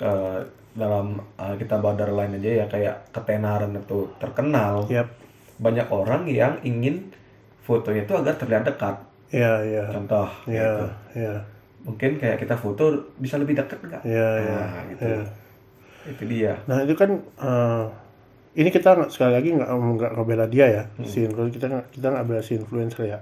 eh, 0.00 0.40
dalam 0.72 1.18
eh, 1.36 1.54
kita 1.58 1.78
borderline 1.78 2.38
aja 2.38 2.50
ya 2.62 2.66
kayak 2.70 3.10
ketenaran 3.10 3.74
atau 3.76 4.06
terkenal, 4.22 4.86
Yap. 4.86 5.10
banyak 5.58 5.86
orang 5.90 6.26
yang 6.30 6.56
ingin 6.62 7.10
fotonya 7.66 8.06
itu 8.06 8.14
agar 8.14 8.34
terlihat 8.38 8.64
dekat. 8.66 8.96
Iya 9.30 9.52
iya. 9.62 9.84
Contoh, 9.90 10.26
Iya 10.46 10.62
gitu. 10.66 10.84
iya. 11.18 11.34
mungkin 11.80 12.20
kayak 12.20 12.36
kita 12.44 12.60
foto 12.60 12.92
bisa 13.16 13.40
lebih 13.40 13.56
dekat 13.56 13.80
nggak? 13.80 14.02
Iya 14.04 14.28
iya. 14.42 14.58
Nah, 14.58 14.82
gitu. 14.90 15.02
iya. 15.06 15.22
Itu 16.12 16.22
dia. 16.28 16.52
Nah 16.68 16.78
itu 16.84 16.94
kan 16.98 17.10
eh, 17.18 17.84
ini 18.58 18.68
kita 18.68 19.08
sekali 19.08 19.32
lagi 19.38 19.48
nggak 19.54 19.70
nggak 19.70 20.12
ngebela 20.18 20.46
dia 20.50 20.66
ya 20.66 20.82
si 21.06 21.22
influencer 21.22 21.56
kita 21.62 21.66
kita 21.94 22.06
nggak 22.10 22.26
bela 22.26 22.42
si 22.42 22.58
influencer 22.58 23.06
ya. 23.06 23.18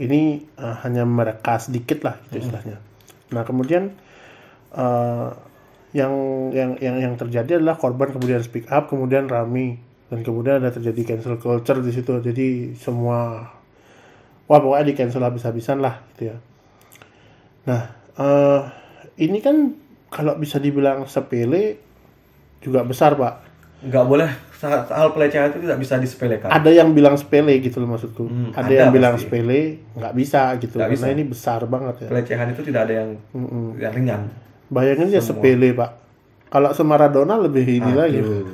Ini 0.00 0.20
eh, 0.56 0.76
hanya 0.82 1.04
mereka 1.04 1.60
sedikit 1.60 2.02
lah 2.04 2.16
gitu 2.26 2.48
istilahnya. 2.48 2.80
Nah 3.30 3.42
kemudian 3.44 3.92
eh, 4.72 5.28
yang 5.94 6.12
yang 6.50 6.74
yang 6.82 6.96
yang 6.98 7.14
terjadi 7.14 7.62
adalah 7.62 7.78
korban 7.78 8.10
kemudian 8.10 8.42
speak 8.42 8.66
up 8.68 8.90
kemudian 8.90 9.30
rame 9.30 9.78
dan 10.10 10.22
kemudian 10.22 10.62
ada 10.62 10.70
terjadi 10.70 11.14
cancel 11.14 11.38
culture 11.38 11.78
di 11.82 11.90
situ 11.94 12.12
jadi 12.22 12.74
semua 12.78 13.50
wah 14.46 14.58
pokoknya 14.62 14.86
di 14.86 14.94
cancel 14.94 15.22
habis-habisan 15.26 15.82
lah 15.82 16.02
gitu 16.14 16.30
ya. 16.30 16.36
Nah 17.66 17.82
eh, 18.18 18.60
ini 19.22 19.38
kan 19.42 19.74
kalau 20.10 20.38
bisa 20.38 20.62
dibilang 20.62 21.04
sepele 21.10 21.82
juga 22.62 22.86
besar 22.86 23.18
pak. 23.18 23.34
Nggak 23.82 24.04
boleh 24.06 24.30
hal 24.62 24.88
hal 24.88 25.08
pelecehan 25.12 25.52
itu 25.52 25.66
tidak 25.66 25.78
bisa 25.82 25.94
disepelekan. 26.00 26.48
Ada 26.48 26.70
yang 26.72 26.94
bilang 26.96 27.18
sepele 27.18 27.58
gitu 27.60 27.82
loh 27.82 27.92
maksudku. 27.92 28.24
Hmm, 28.24 28.50
ada, 28.54 28.64
ada 28.66 28.72
yang 28.72 28.90
bilang 28.94 29.14
pasti. 29.18 29.28
sepele 29.28 29.60
nggak 29.98 30.14
bisa 30.16 30.42
gitu 30.62 30.74
Nggak 30.78 30.88
karena 30.94 31.06
bisa. 31.10 31.14
ini 31.18 31.22
besar 31.26 31.60
banget 31.66 31.94
ya. 32.06 32.08
Pelecehan 32.08 32.46
itu 32.54 32.62
tidak 32.62 32.80
ada 32.88 32.94
yang 33.04 33.10
yang 33.76 33.92
ringan. 33.92 34.20
Bayangin 34.66 35.14
ya 35.14 35.22
sepele 35.22 35.70
pak. 35.74 35.90
Kalau 36.50 36.70
Semaradona 36.74 37.38
lebih 37.38 37.66
ini 37.66 37.92
lagi. 37.94 38.18
Aduh. 38.22 38.46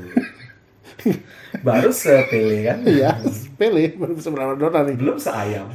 Baru 1.66 1.90
sepele 1.92 2.64
kan? 2.64 2.78
Iya 2.88 3.20
sepele 3.28 3.92
baru 3.92 4.16
Semaradona 4.16 4.88
nih. 4.88 4.96
Belum 4.96 5.20
seayam. 5.20 5.68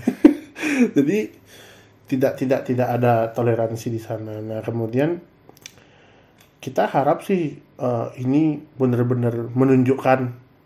Jadi 0.97 1.17
tidak 2.07 2.39
tidak 2.39 2.61
tidak 2.65 2.87
ada 2.89 3.29
toleransi 3.29 3.87
di 3.93 4.01
sana. 4.01 4.41
Nah 4.41 4.65
kemudian 4.65 5.21
kita 6.57 6.89
harap 6.89 7.21
sih 7.21 7.61
eh, 7.61 8.07
ini 8.17 8.57
benar-benar 8.57 9.53
menunjukkan 9.53 10.19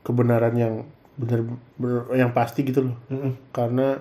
kebenaran 0.07 0.55
yang 0.55 0.73
benar 1.19 1.43
yang 2.15 2.31
pasti 2.31 2.63
gitu 2.63 2.87
loh. 2.87 2.97
Mm-mm. 3.11 3.51
Karena 3.51 3.99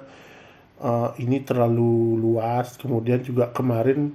eh, 0.79 1.11
ini 1.27 1.43
terlalu 1.43 2.23
luas. 2.23 2.79
Kemudian 2.79 3.27
juga 3.27 3.51
kemarin 3.51 4.15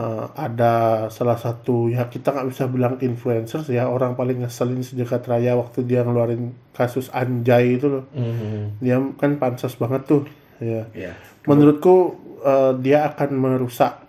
eh, 0.00 0.24
ada 0.32 0.72
salah 1.12 1.36
satu 1.36 1.92
ya 1.92 2.08
kita 2.08 2.32
nggak 2.32 2.48
bisa 2.48 2.64
bilang 2.72 2.96
influencer 3.04 3.60
ya 3.68 3.84
orang 3.86 4.16
paling 4.16 4.40
ngeselin 4.40 4.80
sejagat 4.80 5.28
raya 5.28 5.52
waktu 5.60 5.84
dia 5.84 6.00
ngeluarin 6.00 6.56
kasus 6.72 7.12
Anjay 7.12 7.76
itu 7.76 7.86
loh. 7.92 8.04
Mhm. 8.16 8.80
Dia 8.80 8.96
kan 9.20 9.36
pansos 9.36 9.76
banget 9.76 10.02
tuh. 10.08 10.24
Ya 10.60 10.84
Ya. 10.92 11.12
menurutku 11.44 12.16
eh, 12.40 12.72
dia 12.80 13.08
akan 13.08 13.30
merusak 13.36 14.00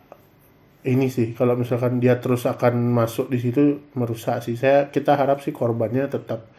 ini 0.81 1.07
sih 1.07 1.37
kalau 1.37 1.53
misalkan 1.53 2.01
dia 2.01 2.17
terus 2.17 2.43
akan 2.43 2.91
masuk 2.91 3.29
di 3.29 3.37
situ 3.37 3.61
merusak 3.93 4.41
sih 4.41 4.57
saya 4.57 4.89
kita 4.89 5.13
harap 5.13 5.39
sih 5.39 5.53
korbannya 5.53 6.09
tetap 6.09 6.49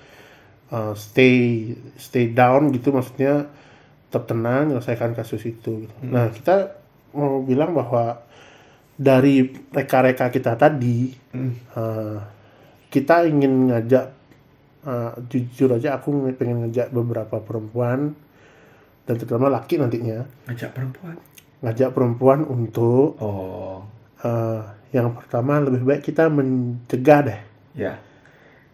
eh, 0.71 0.93
stay 0.97 1.37
stay 1.99 2.31
down 2.33 2.71
gitu 2.73 2.89
maksudnya 2.89 3.51
tetap 4.09 4.29
tenang 4.29 4.73
menyelesaikan 4.73 5.13
kasus 5.13 5.43
itu 5.45 5.89
gitu. 5.89 5.95
nah 6.05 6.29
kita 6.29 6.77
mau 7.13 7.45
bilang 7.45 7.73
bahwa 7.77 8.23
dari 9.03 9.43
reka-reka 9.69 10.31
kita 10.31 10.55
tadi 10.55 11.11
eh, 11.73 12.19
kita 12.87 13.27
ingin 13.27 13.69
ngajak 13.69 14.07
eh, 14.83 15.13
jujur 15.27 15.75
aja 15.75 15.97
aku 15.97 16.13
pengen 16.33 16.63
ngajak 16.63 16.89
beberapa 16.89 17.39
perempuan 17.39 18.15
dan 19.03 19.15
terutama 19.17 19.51
laki 19.51 19.77
nantinya 19.77 20.23
Ngajak 20.47 20.71
perempuan. 20.71 21.17
ngajak 21.59 21.91
perempuan 21.91 22.41
untuk 22.45 23.19
Oh. 23.19 23.83
eh, 24.21 24.63
yang 24.93 25.11
pertama 25.13 25.59
lebih 25.59 25.83
baik 25.83 26.03
kita 26.05 26.29
mencegah 26.29 27.21
deh 27.25 27.41
Ya. 27.75 27.97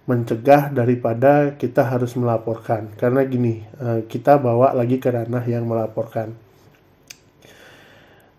mencegah 0.05 0.69
daripada 0.69 1.55
kita 1.55 1.85
harus 1.85 2.13
melaporkan 2.13 2.93
karena 2.95 3.23
gini 3.23 3.65
eh, 3.79 4.05
kita 4.05 4.37
bawa 4.37 4.73
lagi 4.73 4.97
ke 4.97 5.09
ranah 5.09 5.45
yang 5.45 5.65
melaporkan 5.65 6.35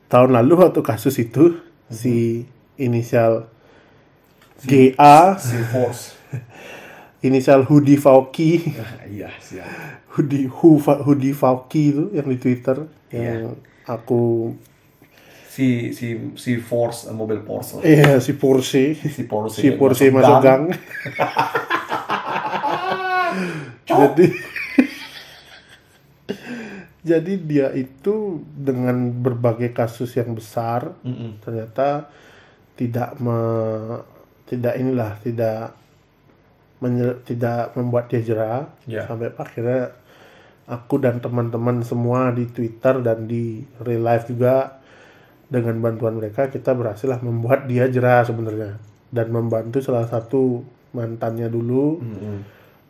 tahun 0.08 0.34
lalu 0.34 0.54
waktu 0.60 0.82
kasus 0.82 1.16
itu 1.18 1.69
si 1.90 2.46
inisial 2.78 3.46
GA 4.66 5.38
Si 5.40 5.58
force. 5.72 6.14
inisial 7.28 7.66
Hudi 7.68 7.98
Fauki 8.00 8.64
Ah, 8.80 9.04
iya, 9.06 9.28
siap. 9.40 9.68
Hudi 10.16 10.48
Hu, 10.48 10.80
Hudi 10.80 11.32
Fauki 11.36 11.92
itu 11.92 12.04
yang 12.16 12.28
di 12.28 12.38
Twitter 12.40 12.88
yang 13.12 13.56
aku 13.84 14.54
Si 15.50 15.92
si 15.92 16.16
si 16.40 16.56
force 16.62 17.10
eh, 17.10 17.16
mobil 17.16 17.44
Porsche. 17.44 17.84
iya 17.84 18.22
si 18.24 18.32
Porsche 18.40 18.96
Si 18.96 19.24
Porsche. 19.28 19.60
si 19.60 19.70
Porsche 19.76 20.08
masuk 20.14 20.40
gang 20.40 20.72
jadi 23.90 24.26
jadi 27.10 27.34
dia 27.42 27.68
itu 27.74 28.38
dengan 28.46 29.10
berbagai 29.10 29.74
kasus 29.74 30.14
yang 30.14 30.38
besar 30.38 30.94
Mm-mm. 31.02 31.42
ternyata 31.42 32.06
tidak 32.78 33.18
me, 33.18 33.38
tidak 34.46 34.78
inilah 34.78 35.18
tidak 35.20 35.74
menye- 36.80 37.20
tidak 37.26 37.74
membuat 37.76 38.08
dia 38.08 38.22
jerah 38.22 38.70
Ya. 38.86 39.04
sampai 39.04 39.34
akhirnya 39.36 39.92
aku 40.70 41.02
dan 41.02 41.18
teman-teman 41.20 41.82
semua 41.82 42.30
di 42.32 42.46
Twitter 42.46 43.02
dan 43.02 43.26
di 43.26 43.60
real 43.82 44.06
life 44.06 44.30
juga 44.30 44.78
dengan 45.50 45.82
bantuan 45.82 46.14
mereka 46.14 46.46
kita 46.48 46.72
berhasil 46.72 47.10
lah 47.10 47.20
membuat 47.20 47.66
dia 47.66 47.90
jerah 47.90 48.22
sebenarnya 48.22 48.78
dan 49.10 49.28
membantu 49.34 49.82
salah 49.82 50.06
satu 50.06 50.62
mantannya 50.94 51.50
dulu 51.50 52.00
Mm-mm. 52.00 52.38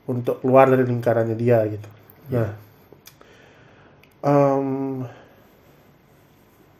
untuk 0.06 0.44
keluar 0.44 0.68
dari 0.68 0.84
lingkarannya 0.84 1.34
dia 1.34 1.64
gitu. 1.66 1.90
Nah, 2.30 2.52
em, 4.22 5.06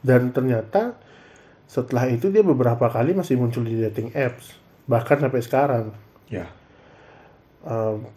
dan 0.00 0.32
ternyata 0.32 0.96
setelah 1.70 2.08
itu 2.10 2.32
dia 2.32 2.42
beberapa 2.42 2.88
kali 2.90 3.14
masih 3.14 3.38
muncul 3.38 3.62
di 3.62 3.78
dating 3.78 4.10
apps, 4.16 4.56
bahkan 4.90 5.20
sampai 5.20 5.40
sekarang. 5.44 5.86
Ya. 6.26 6.48
Em, 7.64 8.08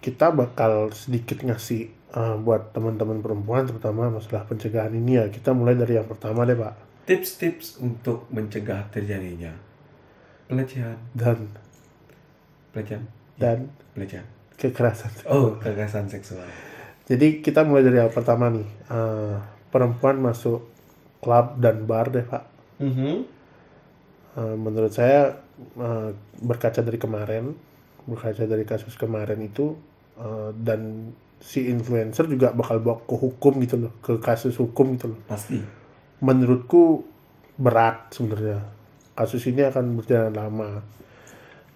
kita 0.00 0.30
bakal 0.30 0.94
sedikit 0.94 1.42
ngasih 1.42 1.90
eh, 1.92 2.36
buat 2.40 2.72
teman-teman 2.72 3.20
perempuan 3.20 3.68
terutama 3.68 4.08
masalah 4.08 4.46
pencegahan 4.48 4.94
ini 4.94 5.20
ya. 5.20 5.26
Kita 5.28 5.52
mulai 5.52 5.76
dari 5.76 5.98
yang 5.98 6.08
pertama 6.08 6.46
deh 6.48 6.56
pak. 6.56 6.74
Tips-tips 7.04 7.80
untuk 7.80 8.28
mencegah 8.28 8.84
terjadinya 8.92 9.52
pelecehan, 10.48 10.96
Dan 11.12 11.52
pelecehan, 12.72 13.04
dan 13.36 13.68
pelecehan. 13.92 14.24
kekerasan. 14.56 15.12
Oh, 15.28 15.54
kekerasan 15.60 16.08
seksual. 16.08 16.48
Jadi 17.08 17.40
kita 17.40 17.64
mulai 17.64 17.88
dari 17.88 18.04
yang 18.04 18.12
pertama 18.12 18.52
nih. 18.52 18.68
Eh, 18.92 19.36
perempuan 19.72 20.20
masuk 20.20 20.68
klub 21.24 21.56
dan 21.56 21.88
bar 21.88 22.12
deh 22.12 22.24
pak. 22.24 22.44
Mhm. 22.84 23.12
Eh, 24.38 24.56
menurut 24.60 24.92
saya 24.92 25.40
eh, 25.58 26.10
berkaca 26.38 26.84
dari 26.84 27.00
kemarin, 27.00 27.56
berkaca 28.04 28.44
dari 28.44 28.62
kasus 28.68 28.94
kemarin 28.94 29.40
itu 29.40 29.74
eh, 30.20 30.50
dan 30.52 31.12
si 31.38 31.70
influencer 31.70 32.26
juga 32.26 32.50
bakal 32.52 32.82
bawa 32.82 33.02
ke 33.06 33.14
hukum 33.14 33.62
gitu 33.62 33.88
loh, 33.88 33.92
ke 34.04 34.20
kasus 34.20 34.54
hukum 34.60 34.94
gitu 34.94 35.16
loh. 35.16 35.20
Pasti. 35.26 35.58
Menurutku 36.22 37.06
berat 37.58 38.14
sebenarnya. 38.14 38.62
Kasus 39.18 39.42
ini 39.50 39.66
akan 39.66 39.98
berjalan 39.98 40.34
lama. 40.34 40.70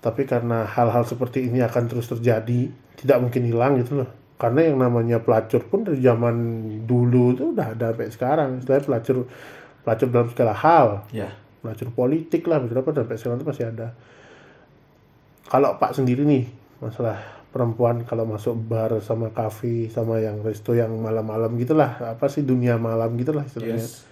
Tapi 0.03 0.27
karena 0.27 0.67
hal-hal 0.67 1.07
seperti 1.07 1.47
ini 1.47 1.63
akan 1.63 1.87
terus 1.87 2.11
terjadi, 2.11 2.71
tidak 2.99 3.19
mungkin 3.23 3.43
hilang 3.47 3.79
gitu 3.79 4.03
loh. 4.03 4.11
Karena 4.43 4.67
yang 4.67 4.83
namanya 4.83 5.23
pelacur 5.23 5.63
pun 5.63 5.87
dari 5.87 6.03
zaman 6.03 6.35
dulu 6.83 7.31
itu 7.31 7.55
udah 7.55 7.79
ada 7.79 7.95
sampai 7.95 8.11
sekarang. 8.11 8.49
Istilahnya 8.59 8.83
pelacur 8.91 9.17
pelacur 9.87 10.09
dalam 10.11 10.29
segala 10.35 10.53
hal 10.53 10.87
Ya. 11.15 11.31
pelacur 11.63 11.95
politik 11.95 12.43
lah 12.51 12.59
beberapa 12.59 12.91
sampai 12.91 13.15
sekarang 13.15 13.39
itu 13.39 13.47
masih 13.47 13.67
ada. 13.71 13.95
Kalau 15.47 15.79
Pak 15.79 15.95
sendiri 15.95 16.27
nih 16.27 16.51
masalah 16.83 17.23
perempuan 17.55 18.03
kalau 18.03 18.25
masuk 18.25 18.59
bar 18.59 18.97
sama 18.99 19.31
kafe 19.31 19.87
sama 19.87 20.19
yang 20.19 20.41
resto 20.41 20.73
yang 20.73 20.91
malam-malam 20.99 21.53
gitulah 21.55 22.01
apa 22.01 22.27
sih 22.27 22.43
dunia 22.43 22.81
malam 22.81 23.13
gitulah 23.15 23.45
istilahnya 23.45 23.85
Yes. 23.85 24.09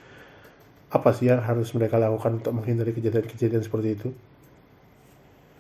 apa 0.92 1.08
sih 1.16 1.32
yang 1.32 1.40
harus 1.40 1.72
mereka 1.72 1.96
lakukan 1.96 2.44
untuk 2.44 2.52
menghindari 2.52 2.92
kejadian-kejadian 2.92 3.64
seperti 3.64 3.88
itu 3.96 4.08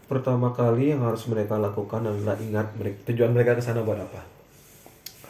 Pertama 0.06 0.50
kali 0.50 0.90
yang 0.90 1.06
harus 1.06 1.22
mereka 1.30 1.54
lakukan 1.54 2.02
adalah 2.02 2.34
ingat 2.36 2.74
mereka, 2.74 2.98
tujuan 3.08 3.30
mereka 3.30 3.54
ke 3.54 3.62
sana 3.62 3.86
buat 3.86 3.94
apa. 3.94 4.26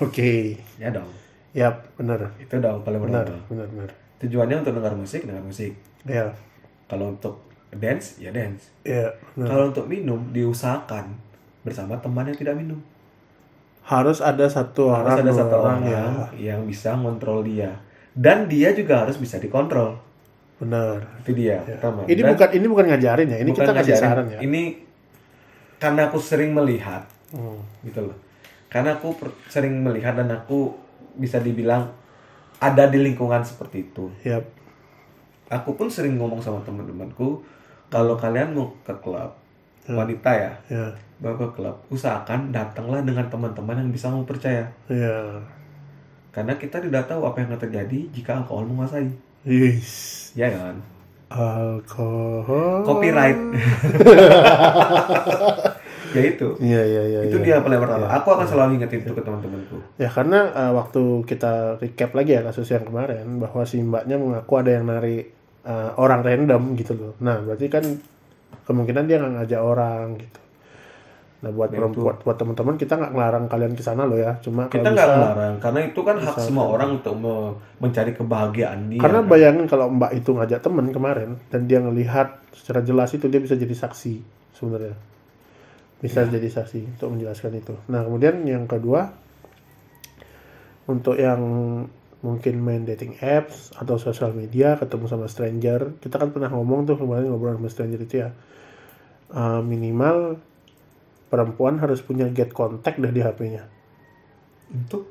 Oke 0.00 0.32
Ya 0.76 0.88
dong. 0.88 1.08
ya 1.52 1.68
benar 1.94 2.32
Itu 2.36 2.56
dong 2.56 2.80
paling 2.80 3.00
benar 3.02 3.26
benar 3.46 3.66
benar 3.66 3.90
Tujuannya 4.18 4.60
untuk 4.60 4.76
dengar 4.76 4.92
musik, 4.92 5.24
dengar 5.24 5.40
musik. 5.40 5.72
ya 6.04 6.28
Kalau 6.84 7.08
untuk 7.10 7.40
dance, 7.70 8.18
ya 8.18 8.28
dance. 8.30 8.68
ya 8.82 9.08
benar. 9.32 9.46
Kalau 9.46 9.64
untuk 9.68 9.86
minum, 9.86 10.20
diusahakan 10.28 11.08
bersama 11.60 11.96
teman 11.96 12.24
yang 12.24 12.34
tidak 12.34 12.56
minum. 12.56 12.80
harus 13.82 14.20
ada 14.20 14.44
satu 14.44 14.86
Harus 14.86 15.08
orang 15.08 15.16
ada 15.16 15.24
dua 15.24 15.38
satu 15.40 15.54
orang 15.56 15.78
ya 15.84 16.02
yang 16.36 16.60
bisa 16.62 16.92
ngontrol 16.94 17.42
dia. 17.42 17.72
Dan 18.12 18.44
dia 18.44 18.70
juga 18.70 19.02
harus 19.02 19.16
bisa 19.16 19.36
dikontrol. 19.36 19.96
benar 20.56 21.00
Itu 21.18 21.32
dia, 21.32 21.56
pertama. 21.64 22.04
ini 22.04 22.20
Dan 22.20 22.28
bukan 22.30 22.48
ini 22.52 22.66
bukan 22.68 22.84
ngajarin 22.86 23.26
ya 23.26 23.38
ini 23.38 23.48
bukan 23.48 23.64
kita 23.64 23.72
kasih 23.72 23.80
ngajarin. 23.88 24.04
saran 24.04 24.26
ya 24.28 24.38
Ini 24.42 24.62
karena 25.78 26.00
aku 26.06 26.18
sering 26.20 26.52
melihat, 26.52 27.00
Hmm. 27.32 27.56
gitu 27.80 28.04
loh. 28.04 28.16
Karena 28.70 28.96
aku 28.96 29.18
sering 29.50 29.82
melihat 29.82 30.14
dan 30.14 30.30
aku 30.30 30.72
bisa 31.18 31.42
dibilang 31.42 31.90
ada 32.62 32.86
di 32.86 33.02
lingkungan 33.02 33.42
seperti 33.42 33.90
itu. 33.90 34.06
Yap. 34.22 34.46
Aku 35.50 35.74
pun 35.74 35.90
sering 35.90 36.14
ngomong 36.14 36.38
sama 36.38 36.62
teman-temanku, 36.62 37.42
kalau 37.90 38.14
kalian 38.14 38.54
mau 38.54 38.70
ke 38.86 38.94
klub 39.02 39.34
wanita 39.90 40.30
ya, 40.30 40.52
mau 41.18 41.34
ke 41.34 41.48
klub, 41.56 41.74
usahakan 41.90 42.54
datanglah 42.54 43.02
dengan 43.02 43.26
teman-teman 43.26 43.82
yang 43.82 43.90
bisa 43.90 44.06
kamu 44.06 44.22
percaya. 44.22 44.70
ya 44.86 45.42
Karena 46.30 46.54
kita 46.54 46.78
tidak 46.78 47.10
tahu 47.10 47.26
apa 47.26 47.42
yang 47.42 47.50
akan 47.50 47.62
terjadi 47.66 47.98
jika 48.14 48.38
alkohol 48.38 48.70
menguasai. 48.70 49.10
Yes. 49.42 50.30
Ya 50.38 50.54
kan? 50.54 50.78
Alkohol. 51.26 52.86
Copyright. 52.86 53.38
ya 56.10 56.22
itu. 56.26 56.48
Iya 56.58 56.82
iya 56.82 57.02
iya. 57.06 57.20
itu 57.30 57.38
iya. 57.40 57.44
dia 57.44 57.56
paling 57.62 57.80
pertama. 57.80 58.06
Aku 58.10 58.28
akan 58.34 58.46
selalu 58.46 58.70
ingetin 58.80 59.00
itu 59.06 59.12
ke 59.14 59.22
teman-temanku. 59.22 59.76
Ya 59.96 60.08
karena 60.10 60.38
eh, 60.50 60.72
waktu 60.74 61.02
kita 61.26 61.78
recap 61.78 62.10
lagi 62.14 62.30
ya 62.36 62.42
kasus 62.42 62.68
yang 62.70 62.84
kemarin 62.86 63.38
bahwa 63.38 63.62
si 63.64 63.78
mbaknya 63.80 64.16
mengaku 64.18 64.52
ada 64.58 64.70
yang 64.74 64.86
narik 64.90 65.30
eh, 65.64 65.90
orang 65.96 66.20
random 66.26 66.62
gitu 66.74 66.92
loh. 66.98 67.12
Nah 67.22 67.38
berarti 67.42 67.66
kan 67.70 67.84
kemungkinan 68.66 69.04
dia 69.06 69.16
nggak 69.22 69.34
ngajak 69.40 69.60
orang 69.62 70.06
gitu. 70.18 70.40
Nah 71.40 71.50
buat 71.56 71.72
Ya, 71.72 71.80
perempuan, 71.80 72.14
buat 72.20 72.36
teman-teman 72.36 72.76
kita 72.76 73.00
nggak 73.00 73.12
ngelarang 73.16 73.44
kalian 73.48 73.72
ke 73.72 73.80
sana 73.80 74.04
loh 74.04 74.20
ya. 74.20 74.36
Cuma 74.44 74.68
Kita 74.68 74.92
nggak 74.92 75.08
melarang 75.08 75.54
karena 75.56 75.80
itu 75.88 76.00
kan 76.04 76.16
hak 76.20 76.36
semua 76.36 76.68
orang 76.68 77.00
untuk 77.00 77.16
me- 77.16 77.56
mencari 77.80 78.12
kebahagiaan 78.12 78.92
dia. 78.92 79.00
Karena 79.00 79.24
bayangin 79.24 79.64
kalau 79.64 79.88
mbak 79.88 80.12
itu 80.12 80.36
ngajak 80.36 80.60
temen 80.60 80.92
kemarin 80.92 81.40
dan 81.48 81.64
dia 81.64 81.80
ngelihat 81.80 82.44
secara 82.52 82.84
jelas 82.84 83.08
itu 83.16 83.24
dia 83.32 83.40
bisa 83.40 83.56
jadi 83.56 83.72
saksi 83.72 84.14
sebenarnya. 84.52 85.09
Bisa 86.00 86.24
jadi 86.24 86.48
saksi 86.48 86.96
untuk 86.96 87.12
menjelaskan 87.12 87.52
itu. 87.60 87.76
Nah 87.92 88.04
kemudian 88.04 88.40
yang 88.48 88.64
kedua 88.64 89.12
untuk 90.88 91.20
yang 91.20 91.40
mungkin 92.20 92.54
main 92.60 92.84
dating 92.84 93.16
apps 93.20 93.72
atau 93.76 93.96
sosial 93.96 94.32
media 94.32 94.76
ketemu 94.80 95.06
sama 95.08 95.28
stranger. 95.28 95.96
Kita 96.00 96.16
kan 96.20 96.32
pernah 96.32 96.52
ngomong 96.52 96.88
tuh 96.88 96.96
kemarin 97.00 97.28
ngobrol 97.28 97.56
sama 97.60 97.68
stranger 97.68 98.00
itu 98.00 98.24
ya. 98.24 98.32
Eh, 99.30 99.60
minimal 99.62 100.40
perempuan 101.30 101.78
harus 101.78 102.02
punya 102.02 102.26
get 102.32 102.50
contact 102.50 102.98
deh 102.98 103.14
di 103.14 103.22
HP-nya 103.22 103.80
untuk? 104.74 105.10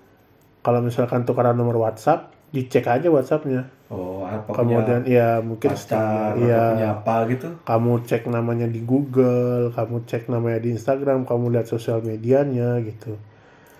Kalau 0.60 0.84
misalkan 0.84 1.23
tukaran 1.23 1.56
nomor 1.56 1.80
WhatsApp 1.80 2.36
dicek 2.49 2.85
aja 2.85 3.07
WhatsAppnya 3.09 3.69
oh 3.89 4.25
apa 4.25 4.53
kemudian 4.53 5.05
ya 5.05 5.41
mungkin 5.41 5.73
pacar, 5.73 5.81
setelah- 5.81 6.35
ya 6.38 6.63
punya 6.73 6.89
apa 7.01 7.15
gitu. 7.29 7.47
kamu 7.65 7.91
cek 8.05 8.23
namanya 8.29 8.67
di 8.69 8.81
Google 8.85 9.73
kamu 9.73 9.95
cek 10.05 10.29
namanya 10.29 10.59
di 10.62 10.69
Instagram 10.73 11.25
kamu 11.25 11.45
lihat 11.57 11.67
sosial 11.69 12.01
medianya 12.01 12.77
gitu 12.85 13.17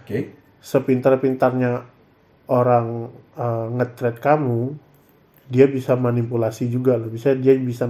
Oke. 0.06 0.34
sepintar-pintarnya 0.62 1.86
orang 2.50 3.14
uh, 3.38 3.68
nge-thread 3.74 4.18
kamu 4.18 4.74
dia 5.50 5.66
bisa 5.66 5.98
manipulasi 5.98 6.70
juga 6.70 6.98
loh 6.98 7.10
bisa 7.10 7.34
dia 7.34 7.58
bisa 7.58 7.90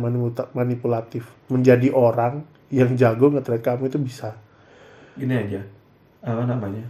manipulatif 0.55 1.27
menjadi 1.51 1.91
orang 1.91 2.43
yang 2.71 2.95
jago 2.95 3.31
nge-thread 3.31 3.63
kamu 3.63 3.91
itu 3.91 3.99
bisa 3.99 4.35
Gini 5.19 5.35
aja. 5.35 5.59
Apa 6.23 6.47
namanya? 6.47 6.83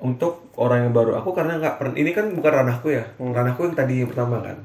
Untuk 0.00 0.48
orang 0.56 0.88
yang 0.88 0.92
baru, 0.92 1.12
aku 1.14 1.30
karena 1.30 1.60
nggak 1.60 1.76
pernah. 1.76 1.92
Ini 1.92 2.10
kan 2.10 2.32
bukan 2.32 2.52
ranahku 2.54 2.88
ya. 2.88 3.04
Hmm. 3.16 3.30
Ranahku 3.30 3.64
yang 3.64 3.76
tadi 3.76 4.00
yang 4.00 4.08
pertama 4.08 4.40
kan. 4.40 4.56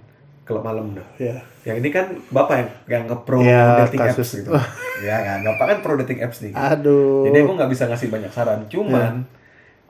Klub 0.46 0.62
malam 0.62 0.94
dah. 0.94 1.04
ya 1.18 1.42
Yang 1.66 1.78
ini 1.82 1.90
kan 1.90 2.06
bapak 2.30 2.56
yang 2.56 2.70
yang 2.86 3.04
ke 3.06 3.16
pro 3.20 3.42
Ya, 3.42 3.82
dating 3.82 4.00
kasus- 4.00 4.22
apps 4.22 4.32
gitu. 4.40 4.50
ya 5.10 5.18
kan, 5.20 5.40
bapak 5.44 5.66
kan 5.66 5.78
pro 5.82 5.98
dating 5.98 6.22
apps 6.22 6.40
nih. 6.40 6.54
aduh 6.54 7.26
Jadi 7.26 7.38
aku 7.42 7.52
nggak 7.52 7.72
bisa 7.74 7.84
ngasih 7.86 8.08
banyak 8.08 8.30
saran. 8.30 8.62
Cuman 8.70 9.26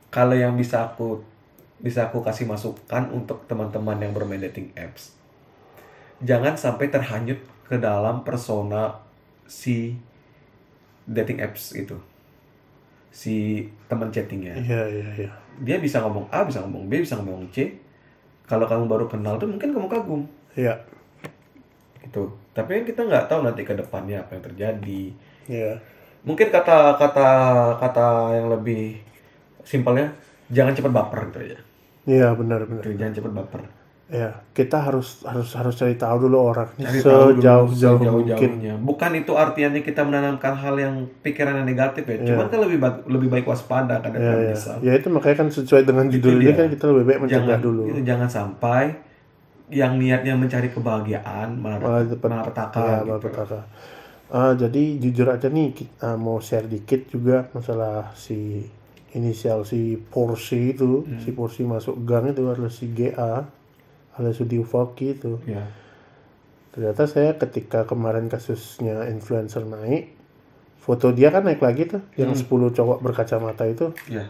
kalau 0.07 0.31
yang 0.31 0.55
bisa 0.55 0.87
aku 0.87 1.19
bisa 1.75 2.07
aku 2.07 2.23
kasih 2.23 2.47
masukan 2.47 3.11
untuk 3.11 3.43
teman-teman 3.45 3.99
yang 3.99 4.15
bermain 4.15 4.39
dating 4.39 4.71
apps, 4.73 5.11
jangan 6.19 6.55
sampai 6.55 6.87
terhanyut 6.87 7.37
ke 7.63 7.75
dalam 7.75 8.23
persona 8.23 8.95
si 9.43 9.99
dating 11.03 11.37
apps 11.37 11.75
itu, 11.75 11.99
si 13.15 13.63
teman 13.87 14.11
chattingnya. 14.11 14.59
iya 14.59 14.81
iya 14.91 15.07
iya 15.15 15.31
Dia 15.63 15.79
bisa 15.79 16.03
ngomong 16.03 16.27
A, 16.35 16.43
bisa 16.43 16.59
ngomong 16.67 16.91
B, 16.91 16.99
bisa 16.99 17.15
ngomong 17.15 17.47
C. 17.55 17.71
Kalau 18.43 18.67
kamu 18.67 18.91
baru 18.91 19.07
kenal 19.07 19.39
tuh 19.39 19.47
mungkin 19.47 19.71
kamu 19.71 19.87
kagum 19.87 20.21
iya 20.59 20.75
gitu. 22.03 22.27
Tapi 22.51 22.69
kan 22.77 22.83
kita 22.83 23.01
nggak 23.07 23.25
tahu 23.31 23.39
nanti 23.47 23.63
ke 23.63 23.73
depannya 23.73 24.19
apa 24.21 24.35
yang 24.35 24.43
terjadi. 24.51 25.03
iya 25.47 25.79
mungkin 26.25 26.49
kata 26.49 26.97
kata 26.97 27.29
kata 27.77 28.07
yang 28.33 28.49
lebih 28.49 28.97
simpelnya 29.61 30.09
jangan 30.49 30.73
cepat 30.73 30.91
baper 30.91 31.19
gitu 31.29 31.37
aja 31.45 31.57
iya 32.09 32.27
benar 32.33 32.65
benar 32.65 32.81
jangan 32.97 33.13
cepat 33.13 33.31
baper 33.31 33.61
ya 34.05 34.37
kita 34.53 34.77
harus 34.85 35.25
harus 35.25 35.49
harus 35.57 35.73
cari 35.73 35.97
tahu 35.97 36.29
dulu 36.29 36.37
orangnya 36.53 36.85
sejauh-jauh 36.93 37.65
mungkin 37.65 37.97
sejauh-jauhnya. 37.97 38.73
bukan 38.77 39.11
itu 39.17 39.33
artinya 39.33 39.81
kita 39.81 40.05
menanamkan 40.05 40.53
hal 40.53 40.77
yang 40.77 40.93
pikiran 41.25 41.57
yang 41.57 41.65
negatif 41.65 42.05
ya 42.05 42.17
cuman 42.21 42.45
kan 42.45 42.59
lebih 42.61 42.77
baik 42.77 42.97
lebih 43.09 43.29
baik 43.33 43.45
waspada 43.49 43.97
kadang 44.05 44.21
ya, 44.21 44.33
ya. 44.37 44.53
bisa 44.53 44.71
ya 44.85 44.93
itu 44.93 45.09
makanya 45.09 45.37
kan 45.41 45.47
sesuai 45.49 45.83
dengan 45.83 46.05
judul 46.05 46.37
ini 46.37 46.45
dia. 46.45 46.53
kan 46.53 46.65
kita 46.69 46.85
lebih 46.93 47.05
baik 47.09 47.19
mencegah 47.25 47.41
jangan 47.49 47.59
dulu 47.65 47.83
itu 47.89 48.01
jangan 48.05 48.29
sampai 48.29 48.83
yang 49.73 49.97
niatnya 49.97 50.37
mencari 50.37 50.69
kebahagiaan 50.69 51.57
malah 51.57 52.05
Malah 52.05 52.05
malapetaka 52.05 52.77
ya, 52.77 52.95
gitu. 53.01 53.09
malapetaka. 53.09 53.59
Ah, 54.29 54.53
jadi 54.53 55.01
jujur 55.01 55.25
aja 55.25 55.49
nih 55.49 55.73
ki- 55.73 55.89
ah, 56.01 56.13
mau 56.13 56.37
share 56.37 56.69
dikit 56.69 57.09
juga 57.09 57.49
masalah 57.49 58.13
si 58.13 58.61
inisial 59.13 59.65
si 59.65 59.97
Porsi 59.97 60.77
itu, 60.77 61.01
Hmm. 61.01 61.17
si 61.17 61.33
Porsi 61.33 61.65
masuk 61.65 61.97
gang 62.05 62.29
itu 62.29 62.45
adalah 62.45 62.69
si 62.69 62.85
GA 62.91 63.41
alias 64.15 64.39
Sudi 64.39 64.59
Ufoki 64.59 65.15
itu. 65.15 65.39
Ya. 65.47 65.67
Ternyata 66.75 67.07
saya 67.07 67.35
ketika 67.39 67.87
kemarin 67.87 68.27
kasusnya 68.27 69.07
influencer 69.07 69.63
naik, 69.63 70.11
foto 70.79 71.15
dia 71.15 71.31
kan 71.31 71.47
naik 71.47 71.63
lagi 71.63 71.87
tuh, 71.87 72.03
yang 72.19 72.35
Hmm. 72.35 72.39
10 72.39 72.71
cowok 72.75 72.99
berkacamata 72.99 73.63
itu. 73.67 73.95
Ya. 74.11 74.27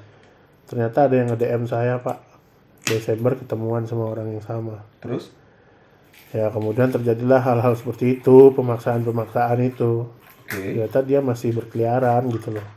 Ternyata 0.69 1.09
ada 1.09 1.15
yang 1.17 1.27
nge-DM 1.33 1.63
saya, 1.65 2.01
Pak. 2.01 2.21
Desember 2.85 3.33
ketemuan 3.33 3.89
sama 3.89 4.13
orang 4.13 4.29
yang 4.29 4.45
sama. 4.45 4.85
Terus? 5.01 5.33
Ya, 6.29 6.53
kemudian 6.53 6.93
terjadilah 6.93 7.41
hal-hal 7.41 7.73
seperti 7.73 8.21
itu, 8.21 8.53
pemaksaan-pemaksaan 8.53 9.57
itu. 9.65 10.05
Oke. 10.45 10.53
Ternyata 10.53 11.01
dia 11.01 11.19
masih 11.25 11.57
berkeliaran 11.57 12.29
gitu 12.29 12.53
loh. 12.53 12.67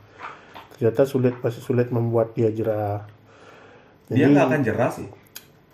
Ternyata 0.73 1.05
sulit 1.05 1.37
masih 1.37 1.61
sulit 1.61 1.93
membuat 1.93 2.33
dia 2.33 2.49
jerah. 2.49 3.05
Dia 4.09 4.25
nggak 4.25 4.45
akan 4.49 4.61
jerah 4.65 4.89
sih. 4.89 5.05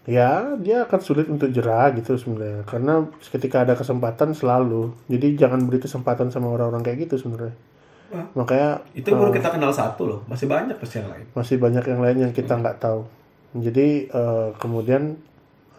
Ya, 0.06 0.54
dia 0.62 0.86
akan 0.86 1.00
sulit 1.02 1.26
untuk 1.26 1.50
jerah 1.50 1.90
gitu 1.98 2.14
sebenarnya. 2.14 2.62
Karena 2.70 3.10
ketika 3.26 3.66
ada 3.66 3.74
kesempatan 3.74 4.38
selalu. 4.38 4.94
Jadi 5.10 5.34
jangan 5.34 5.66
beri 5.66 5.82
kesempatan 5.82 6.30
sama 6.30 6.54
orang-orang 6.54 6.86
kayak 6.86 7.10
gitu 7.10 7.26
sebenarnya. 7.26 7.58
Makanya 8.38 8.86
Itu 8.94 9.18
baru 9.18 9.34
kita 9.34 9.50
kenal 9.50 9.74
satu 9.74 10.04
loh. 10.06 10.20
Masih 10.30 10.46
banyak 10.46 10.78
pasti 10.78 11.02
yang 11.02 11.10
lain. 11.10 11.26
masih 11.34 11.56
banyak 11.58 11.84
yang 11.90 12.02
lain 12.06 12.18
yang 12.30 12.34
kita 12.38 12.54
nggak 12.54 12.78
tahu. 12.78 13.02
Jadi 13.58 14.08
eh, 14.08 14.50
kemudian 14.62 15.18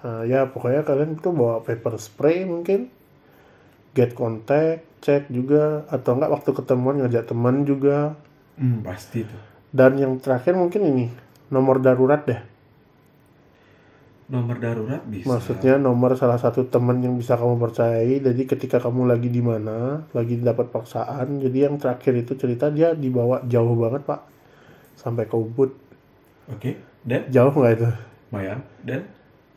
eh, 0.03 0.23
ya 0.27 0.51
pokoknya 0.51 0.83
kalian 0.83 1.23
tuh 1.23 1.33
bawa 1.33 1.63
paper 1.63 1.95
spray 2.03 2.43
mungkin, 2.43 2.91
get 3.95 4.13
contact, 4.19 4.85
cek 5.07 5.31
juga 5.31 5.87
atau 5.87 6.19
enggak 6.19 6.33
waktu 6.35 6.51
ketemuan 6.51 6.99
ngajak 7.05 7.31
teman 7.31 7.63
juga. 7.63 8.19
Hmm, 8.59 8.83
pasti 8.83 9.23
tuh. 9.23 9.43
Dan 9.71 10.01
yang 10.01 10.17
terakhir 10.19 10.57
mungkin 10.57 10.83
ini 10.83 11.07
nomor 11.53 11.79
darurat 11.79 12.27
deh. 12.27 12.56
Nomor 14.27 14.59
darurat 14.59 15.07
bisa. 15.07 15.31
Maksudnya 15.31 15.79
nomor 15.79 16.19
salah 16.19 16.35
satu 16.35 16.67
teman 16.67 16.99
yang 16.99 17.15
bisa 17.15 17.39
kamu 17.39 17.63
percayai. 17.63 18.19
Jadi 18.19 18.43
ketika 18.43 18.83
kamu 18.83 19.07
lagi 19.07 19.31
di 19.31 19.39
mana, 19.39 20.03
lagi 20.11 20.35
dapat 20.43 20.75
paksaan. 20.75 21.39
Jadi 21.39 21.59
yang 21.63 21.79
terakhir 21.79 22.11
itu 22.19 22.35
cerita 22.35 22.67
dia 22.67 22.91
dibawa 22.99 23.47
jauh 23.47 23.79
banget 23.79 24.03
pak, 24.03 24.27
sampai 24.99 25.31
ke 25.31 25.37
Ubud. 25.39 25.71
Oke. 26.51 26.75
Dan 27.07 27.31
Jauh 27.31 27.55
nggak 27.55 27.75
itu? 27.79 27.87
lumayan. 28.35 28.59
Dan 28.83 29.07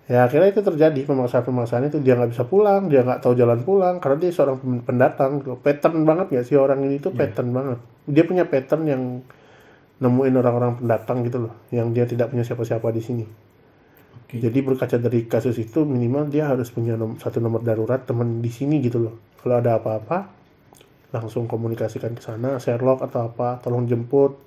Ya 0.10 0.26
akhirnya 0.26 0.50
itu 0.50 0.66
terjadi 0.66 1.06
pemaksaan-pemaksaan 1.06 1.86
itu 1.86 2.02
dia 2.02 2.18
nggak 2.18 2.34
bisa 2.34 2.42
pulang, 2.42 2.90
dia 2.90 3.06
nggak 3.06 3.22
tahu 3.22 3.38
jalan 3.38 3.62
pulang 3.62 4.02
karena 4.02 4.18
dia 4.18 4.34
seorang 4.34 4.58
pen- 4.58 4.82
pendatang. 4.82 5.38
Pattern 5.62 6.02
banget 6.02 6.34
nggak 6.34 6.46
sih 6.50 6.58
orang 6.58 6.82
ini 6.82 6.98
tuh 6.98 7.14
pattern 7.14 7.54
banget. 7.54 7.78
Dia 8.10 8.26
punya 8.26 8.46
pattern 8.50 8.90
yang 8.90 9.02
nemuin 10.02 10.34
orang-orang 10.34 10.82
pendatang 10.82 11.22
gitu 11.22 11.46
loh, 11.46 11.54
yang 11.70 11.94
dia 11.94 12.10
tidak 12.10 12.34
punya 12.34 12.42
siapa-siapa 12.42 12.90
di 12.90 13.02
sini. 13.06 13.49
Oke. 14.30 14.38
Jadi 14.38 14.62
berkaca 14.62 15.02
dari 15.02 15.26
kasus 15.26 15.58
itu 15.58 15.82
minimal 15.82 16.30
dia 16.30 16.46
harus 16.46 16.70
punya 16.70 16.94
nom- 16.94 17.18
satu 17.18 17.42
nomor 17.42 17.66
darurat 17.66 17.98
teman 18.06 18.46
di 18.46 18.54
sini 18.54 18.78
gitu 18.78 19.02
loh. 19.02 19.18
Kalau 19.42 19.58
ada 19.58 19.82
apa-apa 19.82 20.30
langsung 21.10 21.50
komunikasikan 21.50 22.14
ke 22.14 22.22
sana, 22.22 22.62
Sherlock 22.62 23.02
atau 23.02 23.26
apa, 23.26 23.58
tolong 23.66 23.90
jemput. 23.90 24.38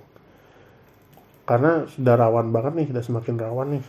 Karena 1.43 1.83
sudah 1.83 2.15
rawan 2.15 2.55
banget 2.55 2.71
nih, 2.79 2.87
sudah 2.95 3.03
semakin 3.03 3.35
rawan 3.35 3.67
nih. 3.75 3.83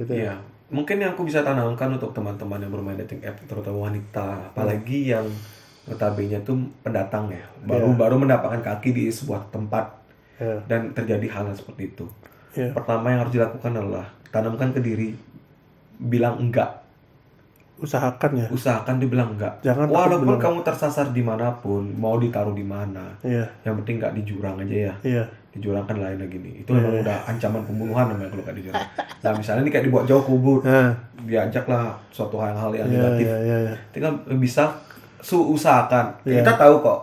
Gitu 0.00 0.12
ya. 0.16 0.20
Iya. 0.24 0.34
Mungkin 0.72 0.96
yang 1.04 1.12
aku 1.12 1.28
bisa 1.28 1.44
tanamkan 1.44 1.92
untuk 1.92 2.16
teman-teman 2.16 2.56
yang 2.56 2.72
bermain 2.72 2.96
dating 2.96 3.20
app, 3.28 3.36
terutama 3.44 3.92
wanita, 3.92 4.48
apalagi 4.56 5.12
yang 5.12 5.28
notabene 5.84 6.40
tuh 6.40 6.56
pendatang 6.80 7.28
ya, 7.28 7.44
baru 7.68 7.92
baru 7.92 8.16
mendapatkan 8.16 8.64
kaki 8.64 8.96
di 8.96 9.04
sebuah 9.12 9.52
tempat 9.52 10.00
Ya. 10.40 10.58
dan 10.64 10.96
terjadi 10.96 11.28
hal 11.28 11.44
yang 11.52 11.58
seperti 11.60 11.92
itu. 11.92 12.08
Ya. 12.56 12.72
Pertama 12.72 13.12
yang 13.12 13.20
harus 13.22 13.36
dilakukan 13.36 13.68
adalah 13.68 14.08
tanamkan 14.32 14.72
ke 14.72 14.80
diri, 14.80 15.12
bilang 16.00 16.40
enggak, 16.40 16.80
Usahakan 17.76 18.30
ya. 18.38 18.46
usahakan 18.48 18.96
dibilang 18.96 19.34
enggak. 19.34 19.58
Jangan 19.60 19.90
Walaupun 19.90 20.38
bilang 20.38 20.40
kamu 20.40 20.58
tersasar 20.62 21.10
di 21.10 21.18
mana 21.18 21.50
pun, 21.52 21.82
mau 21.92 22.14
ditaruh 22.14 22.54
di 22.54 22.62
mana, 22.62 23.10
Iya, 23.20 23.42
yang 23.62 23.74
penting 23.82 23.98
nggak 23.98 24.14
di 24.14 24.22
jurang 24.22 24.54
aja 24.56 24.70
ya. 24.90 24.94
iya. 25.02 25.24
Di 25.50 25.58
jurang 25.58 25.82
kan 25.84 25.98
lain 25.98 26.16
lagi 26.16 26.38
nih. 26.38 26.62
Itu 26.62 26.72
memang 26.72 27.02
udah 27.02 27.26
ancaman 27.26 27.60
pembunuhan 27.62 28.08
namanya 28.08 28.30
kalau 28.30 28.40
nggak 28.40 28.56
di 28.56 28.64
jurang. 28.64 28.86
Nah 29.20 29.30
misalnya 29.34 29.62
ini 29.62 29.70
kayak 29.70 29.84
dibuat 29.84 30.04
jauh 30.06 30.22
kubur, 30.22 30.62
Nah, 30.62 30.94
diajaklah 31.26 31.92
suatu 32.08 32.38
hal-hal 32.38 32.70
yang 32.72 32.86
iya, 32.86 32.96
negatif. 32.96 33.26
iya, 33.26 33.36
iya, 33.36 33.56
iya. 33.66 33.74
Tinggal 33.90 34.12
bisa 34.38 34.64
su 35.18 35.42
usahakan. 35.44 36.22
Iya. 36.22 36.40
Kita 36.40 36.54
tahu 36.56 36.74
kok 36.80 36.98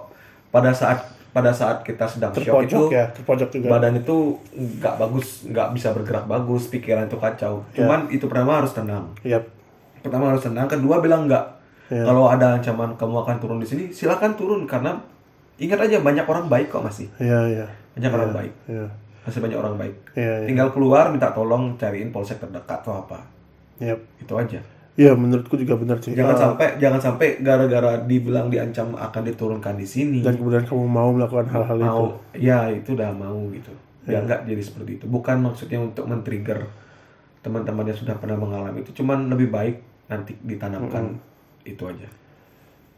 pada 0.49 0.71
saat 0.71 0.97
pada 1.29 1.53
saat 1.53 1.85
kita 1.85 2.09
sedang 2.09 2.33
shock 2.33 2.65
itu 2.65 2.73
Terpojok 2.73 2.89
ya, 2.89 3.05
terpojok 3.13 3.49
juga. 3.53 3.67
badan 3.77 3.93
itu 4.01 4.33
nggak 4.53 4.95
bagus, 4.97 5.45
nggak 5.45 5.67
bisa 5.77 5.93
bergerak 5.93 6.25
bagus, 6.25 6.73
pikiran 6.73 7.05
itu 7.05 7.17
kacau. 7.21 7.61
Cuman 7.73 8.09
itu 8.09 8.25
pertama 8.25 8.57
harus 8.57 8.73
tenang. 8.73 9.05
Yap. 9.21 9.45
Pertama 10.01 10.33
harus 10.33 10.41
tenang, 10.41 10.65
kedua 10.65 10.97
bilang 11.03 11.29
enggak. 11.29 11.45
Iya. 11.89 12.05
Kalau 12.05 12.29
ada 12.29 12.57
ancaman 12.57 12.93
kamu 12.97 13.15
akan 13.25 13.35
turun 13.37 13.59
di 13.61 13.67
sini, 13.69 13.83
silakan 13.93 14.33
turun 14.33 14.65
karena 14.65 14.97
ingat 15.61 15.81
aja 15.85 16.01
banyak 16.01 16.25
orang 16.25 16.45
baik 16.49 16.73
kok 16.73 16.81
masih. 16.85 17.05
Iya, 17.21 17.39
iya. 17.49 17.65
Banyak 17.97 18.11
orang 18.13 18.31
baik. 18.33 18.53
Iya. 18.69 18.85
Masih 19.25 19.39
banyak 19.41 19.57
orang 19.57 19.75
baik. 19.77 19.95
Iya, 20.17 20.33
iya. 20.45 20.47
Tinggal 20.49 20.69
keluar 20.73 21.13
minta 21.13 21.29
tolong 21.29 21.77
cariin 21.77 22.09
polsek 22.09 22.41
terdekat 22.41 22.81
atau 22.81 23.05
apa. 23.05 23.21
Yap. 23.77 23.99
Itu 24.17 24.33
aja. 24.33 24.61
Iya, 24.95 25.15
menurutku 25.15 25.56
juga 25.56 25.80
benar 25.80 26.02
sih. 26.02 26.12
Jangan 26.12 26.36
Ah, 26.36 26.41
sampai 26.49 26.67
jangan 26.78 26.99
sampai 26.99 27.28
gara-gara 27.39 28.02
dibilang 28.04 28.49
diancam 28.49 28.93
akan 28.93 29.21
diturunkan 29.25 29.75
di 29.75 29.88
sini. 29.88 30.19
dan 30.19 30.36
kemudian 30.36 30.65
kamu 30.65 30.86
mau 30.86 31.10
melakukan 31.12 31.47
hal-hal 31.47 31.78
itu. 31.78 31.88
mau 31.88 32.06
ya 32.36 32.67
itu 32.67 32.97
udah 32.97 33.12
mau 33.12 33.39
gitu. 33.52 33.71
Ya 34.06 34.19
enggak 34.19 34.43
jadi 34.43 34.60
seperti 34.60 34.91
itu. 34.99 35.06
Bukan 35.08 35.39
maksudnya 35.39 35.80
untuk 35.80 36.04
men-trigger 36.04 36.65
teman-teman 37.39 37.88
yang 37.88 37.95
sudah 37.95 38.15
pernah 38.17 38.36
mengalami 38.36 38.82
itu. 38.82 38.91
Cuman 38.93 39.32
lebih 39.32 39.47
baik 39.47 39.80
nanti 40.08 40.36
ditanamkan 40.36 41.15
itu 41.63 41.84
aja. 41.86 42.10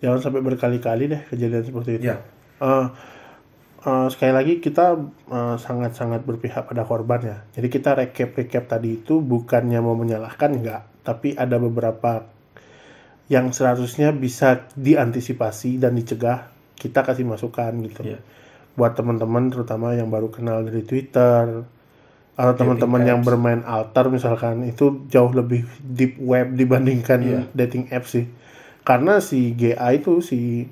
Jangan 0.01 0.19
sampai 0.19 0.41
berkali-kali 0.41 1.05
deh 1.05 1.21
kejadian 1.29 1.61
seperti 1.61 1.89
itu. 1.99 2.09
Ya. 2.09 2.17
Eh, 2.57 2.87
eh, 3.81 4.07
sekali 4.09 4.33
lagi 4.33 4.53
kita 4.57 4.97
eh, 5.27 5.55
sangat-sangat 5.59 6.25
berpihak 6.25 6.65
pada 6.65 6.81
korban 6.81 7.21
ya. 7.21 7.37
Jadi 7.51 7.67
kita 7.67 7.93
recap-recap 7.93 8.65
tadi 8.67 8.97
itu 8.97 9.21
bukannya 9.21 9.77
mau 9.77 9.93
menyalahkan 9.93 10.49
enggak, 10.51 10.81
tapi 11.01 11.33
ada 11.33 11.57
beberapa 11.57 12.25
yang 13.31 13.55
seharusnya 13.55 14.11
bisa 14.11 14.67
diantisipasi 14.75 15.79
dan 15.79 15.95
dicegah. 15.95 16.51
Kita 16.75 17.05
kasih 17.05 17.23
masukan 17.23 17.71
gitu. 17.87 18.03
Iya. 18.03 18.19
Buat 18.75 18.99
teman-teman 18.99 19.47
terutama 19.47 19.95
yang 19.95 20.11
baru 20.11 20.27
kenal 20.27 20.67
dari 20.67 20.83
Twitter 20.83 21.63
atau 22.35 22.53
teman-teman 22.55 23.03
yang 23.05 23.21
bermain 23.21 23.61
altar 23.67 24.07
misalkan 24.07 24.63
itu 24.65 25.05
jauh 25.11 25.29
lebih 25.29 25.67
deep 25.83 26.17
web 26.17 26.55
dibandingkan 26.55 27.19
Iya. 27.21 27.41
dating 27.55 27.91
apps 27.93 28.19
sih. 28.19 28.25
Karena 28.81 29.21
si 29.21 29.53
GA 29.53 29.93
itu 29.93 30.19
si 30.19 30.65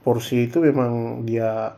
Porsi 0.00 0.48
itu 0.48 0.62
memang 0.64 1.24
dia 1.28 1.76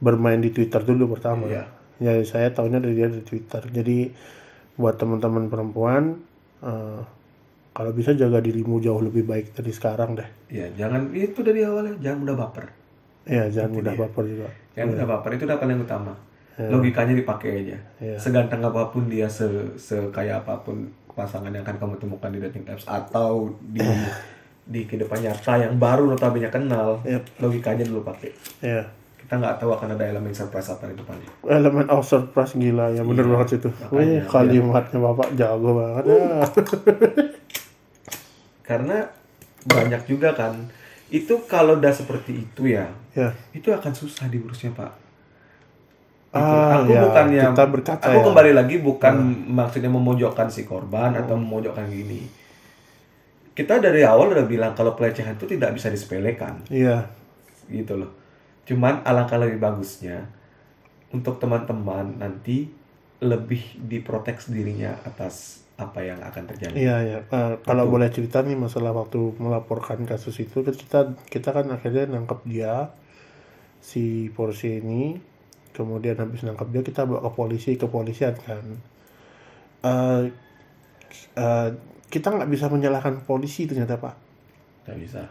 bermain 0.00 0.40
di 0.40 0.48
Twitter 0.48 0.80
dulu 0.80 1.12
pertama. 1.12 1.44
Iya. 1.50 1.64
Ya 2.00 2.16
saya 2.24 2.48
tahunya 2.54 2.80
dari 2.80 2.94
dia 2.96 3.12
dari 3.12 3.24
Twitter. 3.26 3.60
Jadi 3.68 4.08
buat 4.80 4.96
teman-teman 4.96 5.52
perempuan 5.52 6.31
eh, 6.62 7.00
kalau 7.72 7.90
bisa 7.90 8.12
jaga 8.12 8.38
dirimu 8.38 8.78
jauh 8.78 9.00
lebih 9.00 9.24
baik 9.24 9.56
dari 9.56 9.72
sekarang 9.72 10.14
deh. 10.14 10.28
Ya, 10.52 10.68
jangan 10.76 11.08
itu 11.16 11.40
dari 11.40 11.64
awalnya 11.64 11.96
jangan 11.98 12.18
mudah 12.22 12.36
baper. 12.36 12.66
Ya 13.24 13.48
jangan 13.48 13.80
mudah 13.80 13.94
baper 13.96 14.24
juga. 14.28 14.48
Jangan 14.76 14.88
mudah 14.92 15.06
baper 15.08 15.30
itu 15.34 15.44
udah 15.48 15.58
paling 15.58 15.78
utama. 15.80 16.12
Logikanya 16.52 17.16
dipakai 17.16 17.64
aja. 17.64 17.78
Iya. 17.96 18.16
Seganteng 18.20 18.60
apa 18.60 18.92
pun 18.92 19.08
dia, 19.08 19.24
se 19.24 19.48
sekaya 19.80 20.44
apa 20.44 20.60
pun 20.60 20.84
pasangan 21.16 21.48
yang 21.48 21.64
akan 21.64 21.76
kamu 21.80 21.94
temukan 21.96 22.30
di 22.32 22.40
dating 22.40 22.64
apps 22.68 22.84
atau 22.84 23.52
di 23.72 23.80
di 24.72 24.86
kehidupan 24.86 25.18
nyata 25.18 25.58
yang 25.58 25.74
baru 25.80 26.06
notabene 26.06 26.46
kenal, 26.52 27.00
Yep. 27.02 27.40
logikanya 27.42 27.84
dulu 27.88 28.04
pakai. 28.04 28.30
Ya. 28.62 28.84
Kita 29.22 29.38
nggak 29.38 29.62
tahu 29.62 29.70
akan 29.72 29.94
ada 29.94 30.04
elemen 30.04 30.34
surprise 30.34 30.68
apa 30.68 30.90
di 30.90 30.98
depannya. 30.98 31.30
Elemen 31.46 31.86
of 31.88 32.02
surprise 32.04 32.52
gila 32.52 32.90
ya 32.90 33.06
bener 33.06 33.24
banget 33.24 33.62
itu. 33.62 33.68
Wih, 33.94 34.20
kalimatnya 34.26 34.98
bapak 34.98 35.28
jago 35.38 35.70
banget 35.78 36.04
ya. 36.10 36.42
Karena 38.68 39.06
banyak 39.64 40.02
juga 40.04 40.34
kan. 40.34 40.54
Itu 41.12 41.44
kalau 41.44 41.76
udah 41.76 41.92
seperti 41.92 42.40
itu 42.40 42.72
ya, 42.72 42.88
ya. 43.12 43.28
itu 43.52 43.68
akan 43.68 43.92
susah 43.92 44.32
diurusnya 44.32 44.72
pak. 44.72 44.92
Itu. 46.32 46.40
Ah, 46.40 46.80
aku 46.80 46.96
ya, 46.96 47.04
bukannya 47.04 47.42
kita 47.52 47.64
berkaca 47.68 48.04
aku 48.08 48.16
ya. 48.16 48.24
kembali 48.24 48.52
lagi 48.56 48.76
bukan 48.80 49.14
maksudnya 49.52 49.92
memojokkan 49.92 50.48
si 50.48 50.64
korban 50.64 51.12
atau 51.12 51.36
memojokkan 51.36 51.84
gini. 51.92 52.24
Kita 53.52 53.76
dari 53.84 54.00
awal 54.00 54.32
udah 54.32 54.48
bilang 54.48 54.72
kalau 54.72 54.96
pelecehan 54.96 55.36
itu 55.36 55.44
tidak 55.44 55.76
bisa 55.76 55.92
disepelekan, 55.92 56.64
Iya. 56.72 57.04
gitu 57.68 58.00
loh. 58.00 58.08
Cuman 58.68 59.02
alangkah 59.02 59.38
lebih 59.42 59.58
bagusnya 59.58 60.26
untuk 61.12 61.36
teman-teman 61.42 62.18
nanti 62.18 62.70
lebih 63.22 63.78
diprotek 63.86 64.42
dirinya 64.50 64.98
atas 65.06 65.62
apa 65.78 66.02
yang 66.04 66.18
akan 66.22 66.44
terjadi. 66.52 66.74
Iya 66.74 66.96
ya. 67.02 67.18
Eh, 67.26 67.54
kalau 67.62 67.86
Betul. 67.86 67.92
boleh 67.94 68.08
cerita 68.10 68.38
nih 68.42 68.58
masalah 68.58 68.92
waktu 68.94 69.18
melaporkan 69.38 70.04
kasus 70.06 70.38
itu 70.42 70.62
kan 70.62 70.74
kita 70.74 71.00
kita 71.30 71.48
kan 71.54 71.66
akhirnya 71.70 72.10
nangkep 72.12 72.40
dia 72.46 72.92
si 73.82 74.28
Porsche 74.34 74.78
ini. 74.82 75.18
Kemudian 75.72 76.20
habis 76.20 76.44
nangkep 76.44 76.68
dia 76.68 76.82
kita 76.84 77.08
bawa 77.08 77.24
ke 77.24 77.30
polisi 77.32 77.70
kepolisian 77.80 78.36
kan. 78.42 78.64
Eh 79.82 80.22
eh, 81.38 81.68
kita 82.12 82.28
nggak 82.28 82.50
bisa 82.52 82.68
menyalahkan 82.68 83.24
polisi 83.24 83.64
ternyata 83.64 83.96
pak. 83.96 84.14
Nggak 84.86 84.98
bisa. 85.00 85.22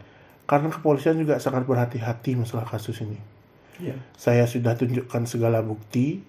Karena 0.51 0.67
kepolisian 0.67 1.15
juga 1.15 1.39
sangat 1.39 1.63
berhati-hati 1.63 2.35
masalah 2.35 2.67
kasus 2.67 2.99
ini. 2.99 3.15
Iya. 3.79 3.95
Saya 4.19 4.43
sudah 4.43 4.75
tunjukkan 4.75 5.23
segala 5.23 5.63
bukti. 5.63 6.19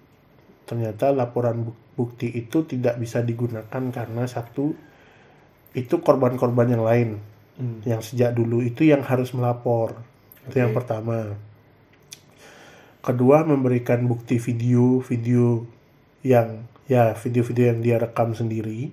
Ternyata 0.63 1.11
laporan 1.11 1.67
buk- 1.67 1.83
bukti 1.99 2.31
itu 2.31 2.63
tidak 2.63 2.95
bisa 3.03 3.19
digunakan 3.19 3.83
karena 3.91 4.23
satu 4.23 4.71
itu 5.75 5.95
korban-korban 5.99 6.71
yang 6.71 6.87
lain 6.87 7.09
Hmm. 7.53 7.85
yang 7.85 8.01
sejak 8.01 8.33
dulu 8.33 8.65
itu 8.65 8.81
yang 8.87 9.05
harus 9.05 9.29
melapor. 9.37 9.93
Itu 10.49 10.57
yang 10.57 10.73
pertama. 10.73 11.37
Kedua 13.03 13.43
memberikan 13.45 14.07
bukti 14.09 14.39
video-video 14.41 15.67
yang 16.25 16.65
ya 16.87 17.13
video-video 17.13 17.75
yang 17.75 17.79
dia 17.83 17.97
rekam 17.99 18.33
sendiri. 18.33 18.89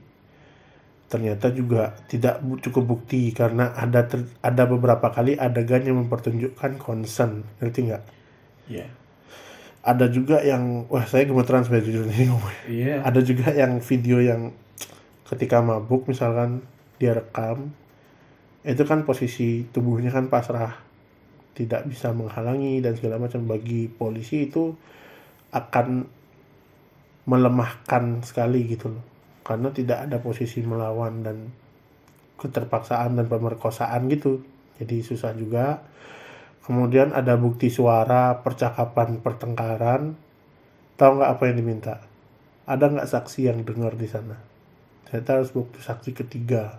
Ternyata 1.10 1.50
juga 1.50 1.98
tidak 2.06 2.38
cukup 2.62 2.86
bukti 2.86 3.34
karena 3.34 3.74
ada 3.74 4.06
ter- 4.06 4.30
ada 4.46 4.62
beberapa 4.70 5.10
kali 5.10 5.34
adegan 5.34 5.82
yang 5.82 6.06
mempertunjukkan 6.06 6.78
concern, 6.78 7.42
ngerti 7.58 7.90
nggak? 7.90 8.04
Iya. 8.70 8.86
Ada 9.82 10.06
juga 10.06 10.38
yang 10.46 10.86
wah 10.86 11.02
saya 11.10 11.26
gemeteran 11.26 11.66
sebenarnya 11.66 11.86
jujur 11.90 12.04
ngomongnya. 12.06 12.64
Iya. 12.70 12.96
Ada 13.02 13.20
juga 13.26 13.50
yang 13.50 13.82
video 13.82 14.22
yang 14.22 14.54
ketika 15.26 15.58
mabuk 15.58 16.06
misalkan 16.06 16.62
dia 17.02 17.18
rekam 17.18 17.74
itu 18.62 18.82
kan 18.84 19.08
posisi 19.08 19.64
tubuhnya 19.72 20.12
kan 20.12 20.28
pasrah 20.28 20.76
tidak 21.56 21.88
bisa 21.88 22.12
menghalangi 22.12 22.84
dan 22.84 22.94
segala 22.94 23.16
macam 23.16 23.48
bagi 23.48 23.88
polisi 23.88 24.46
itu 24.46 24.76
akan 25.50 26.04
melemahkan 27.24 28.20
sekali 28.22 28.68
gitu 28.68 28.92
loh 28.92 29.04
karena 29.50 29.74
tidak 29.74 30.06
ada 30.06 30.22
posisi 30.22 30.62
melawan 30.62 31.26
dan 31.26 31.50
keterpaksaan 32.38 33.18
dan 33.18 33.26
pemerkosaan 33.26 34.06
gitu. 34.06 34.46
Jadi 34.78 35.02
susah 35.02 35.34
juga. 35.34 35.82
Kemudian 36.62 37.10
ada 37.10 37.34
bukti 37.34 37.66
suara 37.66 38.38
percakapan 38.46 39.18
pertengkaran. 39.18 40.14
Tahu 40.94 41.10
nggak 41.18 41.30
apa 41.34 41.42
yang 41.50 41.56
diminta? 41.58 41.98
Ada 42.70 42.94
nggak 42.94 43.10
saksi 43.10 43.50
yang 43.50 43.66
dengar 43.66 43.98
di 43.98 44.06
sana? 44.06 44.38
Ternyata 45.10 45.42
harus 45.42 45.50
bukti 45.50 45.82
saksi 45.82 46.14
ketiga. 46.14 46.78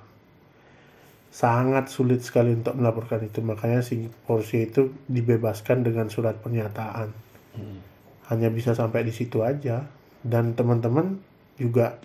Sangat 1.27 1.91
sulit 1.91 2.23
sekali 2.23 2.55
untuk 2.55 2.79
melaporkan 2.79 3.19
itu. 3.19 3.43
Makanya 3.43 3.83
si 3.83 4.07
Porsche 4.07 4.71
itu 4.71 4.95
dibebaskan 5.11 5.83
dengan 5.83 6.07
surat 6.07 6.39
pernyataan. 6.39 7.11
Hmm. 7.51 7.83
hanya 8.31 8.47
bisa 8.47 8.71
sampai 8.71 9.03
di 9.03 9.11
situ 9.11 9.43
aja. 9.43 9.83
Dan 10.23 10.55
teman-teman 10.55 11.19
juga 11.59 11.99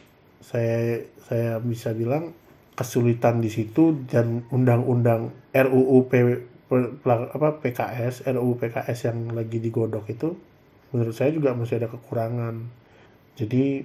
saya 0.47 1.03
saya 1.27 1.59
bisa 1.59 1.91
bilang 1.91 2.31
kesulitan 2.79 3.43
di 3.43 3.51
situ 3.51 4.07
dan 4.07 4.47
undang-undang 4.55 5.35
RUU 5.51 6.07
P, 6.07 6.13
apa 6.71 7.49
PKS 7.59 8.31
RUU 8.31 8.55
PKS 8.61 9.11
yang 9.11 9.35
lagi 9.35 9.59
digodok 9.59 10.07
itu 10.07 10.39
menurut 10.95 11.15
saya 11.17 11.35
juga 11.35 11.51
masih 11.57 11.83
ada 11.83 11.91
kekurangan 11.91 12.63
jadi 13.35 13.83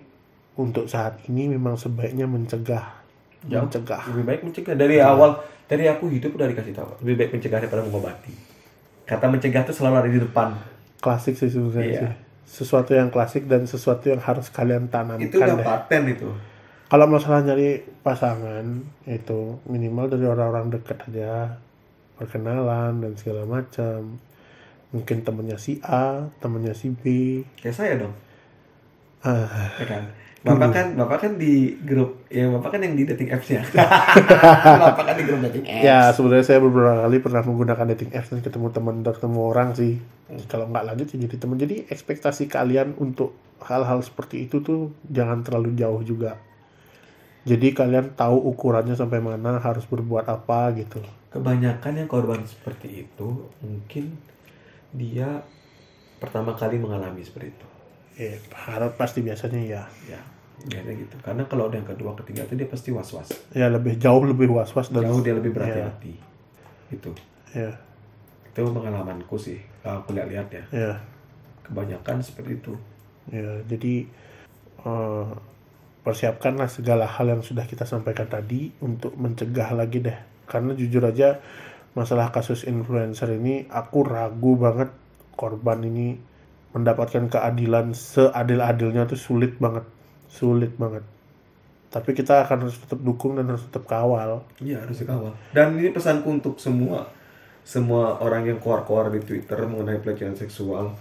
untuk 0.60 0.86
saat 0.86 1.17
ini 1.32 1.50
memang 1.50 1.80
sebaiknya 1.80 2.30
mencegah 2.30 3.02
Jauh. 3.41 3.65
mencegah 3.65 4.02
Lebih 4.13 4.26
baik 4.30 4.41
mencegah 4.45 4.76
dari 4.78 5.02
awal. 5.02 5.34
Dari 5.65 5.89
aku 5.89 6.12
hidup 6.13 6.38
udah 6.38 6.45
dikasih 6.52 6.78
tahu. 6.78 6.89
Lebih 7.02 7.15
baik 7.17 7.32
mencegah 7.34 7.58
daripada 7.63 7.82
mengobati. 7.82 8.34
Kata 9.08 9.26
mencegah 9.32 9.65
itu 9.65 9.74
selalu 9.74 9.95
ada 9.97 10.10
di 10.12 10.19
depan. 10.21 10.50
klasik 11.02 11.34
sih 11.34 11.50
sebenarnya 11.50 12.13
Iya. 12.13 12.13
sesuatu 12.45 12.93
yang 12.93 13.10
klasik 13.10 13.50
dan 13.50 13.65
sesuatu 13.65 14.13
yang 14.13 14.21
harus 14.21 14.54
kalian 14.54 14.86
tanamkan 14.86 15.26
Itu 15.26 15.41
udah 15.41 15.58
paten 15.65 16.13
itu. 16.13 16.30
Kalau 16.91 17.08
masalah 17.08 17.39
nyari 17.39 17.88
pasangan 18.04 18.84
itu 19.08 19.63
minimal 19.63 20.12
dari 20.12 20.27
orang-orang 20.27 20.75
dekat 20.75 20.99
aja 21.08 21.56
perkenalan 22.19 22.99
dan 22.99 23.15
segala 23.15 23.47
macam 23.47 24.19
mungkin 24.91 25.23
temennya 25.23 25.56
si 25.56 25.80
A 25.88 26.27
temennya 26.43 26.75
si 26.75 26.91
B 26.91 27.04
Kayak 27.63 27.75
saya 27.80 27.93
dong. 27.95 28.12
ah, 29.23 29.71
Ya 29.80 29.88
kan? 29.88 30.04
Bapak 30.41 30.73
kan, 30.73 30.88
bapak 30.97 31.17
kan 31.21 31.32
di 31.38 31.77
grup, 31.86 32.25
ya 32.25 32.49
bapak 32.49 32.73
kan 32.73 32.82
yang 32.82 32.97
di 32.97 33.06
dating 33.06 33.30
apps-nya. 33.30 33.62
bapak 34.89 35.06
kan 35.06 35.13
di 35.13 35.23
grup 35.30 35.38
dating 35.47 35.69
apps. 35.69 35.86
ya 35.86 36.10
sebenarnya 36.12 36.45
saya 36.49 36.60
beberapa 36.60 37.08
kali 37.08 37.17
pernah 37.21 37.41
menggunakan 37.45 37.86
dating 37.93 38.12
apps 38.17 38.34
dan 38.34 38.41
ketemu 38.41 38.67
teman 38.73 39.06
ketemu 39.06 39.39
orang 39.39 39.69
sih 39.77 40.01
kalau 40.49 40.65
nggak 40.65 40.82
lanjut 40.91 41.08
ya 41.13 41.17
jadi 41.30 41.36
teman 41.38 41.62
jadi 41.62 41.75
ekspektasi 41.93 42.49
kalian 42.49 42.97
untuk 42.97 43.38
hal-hal 43.62 44.01
seperti 44.01 44.49
itu 44.49 44.65
tuh 44.65 44.89
jangan 45.06 45.45
terlalu 45.45 45.77
jauh 45.77 46.01
juga 46.01 46.41
jadi 47.41 47.67
kalian 47.73 48.13
tahu 48.13 48.38
ukurannya 48.54 48.93
sampai 48.93 49.17
mana 49.17 49.58
harus 49.58 49.86
berbuat 49.86 50.25
apa 50.25 50.71
gitu 50.75 51.01
Kebanyakan 51.32 51.93
yang 51.95 52.10
korban 52.12 52.43
seperti 52.43 53.08
itu 53.08 53.27
mungkin 53.63 54.19
dia 54.91 55.41
pertama 56.19 56.54
kali 56.54 56.75
mengalami 56.75 57.23
seperti 57.23 57.56
itu. 57.56 57.67
eh 58.19 58.36
harap 58.54 58.99
pasti 58.99 59.23
biasanya 59.23 59.58
ya 59.58 59.84
Ya, 60.06 60.19
biasanya 60.67 60.93
gitu. 60.99 61.15
Karena 61.23 61.41
kalau 61.47 61.71
ada 61.71 61.80
yang 61.80 61.88
kedua, 61.88 62.13
ketiga 62.19 62.45
itu 62.45 62.54
dia 62.54 62.67
pasti 62.67 62.91
was-was. 62.91 63.32
ya 63.56 63.65
lebih 63.65 63.97
jauh 63.97 64.21
lebih 64.21 64.51
was-was 64.51 64.91
dan 64.91 65.08
Jauh 65.08 65.23
dia 65.23 65.34
lebih 65.34 65.56
berhati-hati. 65.56 66.13
Itu. 66.91 67.15
ya 67.56 67.71
Itu 68.45 68.67
pengalamanku 68.67 69.39
sih. 69.39 69.58
Kalau 69.82 70.04
aku 70.04 70.13
lihat-lihat 70.13 70.47
ya. 70.51 70.63
ya 70.69 70.93
Kebanyakan 71.63 72.19
seperti 72.21 72.60
itu. 72.60 72.73
ya 73.32 73.63
jadi 73.65 74.06
eh, 74.84 75.32
persiapkanlah 76.01 76.67
segala 76.67 77.05
hal 77.05 77.29
yang 77.29 77.43
sudah 77.45 77.65
kita 77.69 77.85
sampaikan 77.85 78.25
tadi 78.25 78.73
untuk 78.81 79.13
mencegah 79.17 79.73
lagi 79.77 80.01
deh 80.01 80.17
karena 80.49 80.73
jujur 80.73 81.05
aja 81.05 81.39
masalah 81.93 82.33
kasus 82.33 82.65
influencer 82.65 83.29
ini 83.35 83.69
aku 83.69 84.01
ragu 84.07 84.57
banget 84.57 84.89
korban 85.37 85.83
ini 85.85 86.17
mendapatkan 86.71 87.27
keadilan 87.27 87.91
seadil-adilnya 87.93 89.05
tuh 89.05 89.19
sulit 89.19 89.59
banget 89.59 89.83
sulit 90.31 90.73
banget 90.79 91.03
tapi 91.91 92.15
kita 92.15 92.47
akan 92.47 92.65
harus 92.65 92.79
tetap 92.79 93.03
dukung 93.03 93.35
dan 93.35 93.51
harus 93.51 93.67
tetap 93.67 93.83
kawal 93.83 94.47
Iya 94.63 94.87
harus 94.87 95.03
dikawal. 95.03 95.35
Dan 95.51 95.75
ini 95.75 95.91
pesanku 95.91 96.31
untuk 96.31 96.55
semua 96.55 97.03
semua 97.67 98.17
orang 98.23 98.47
yang 98.47 98.57
keluar-keluar 98.63 99.11
di 99.11 99.19
Twitter 99.21 99.59
mengenai 99.67 99.99
pelecehan 99.99 100.33
seksual. 100.33 100.95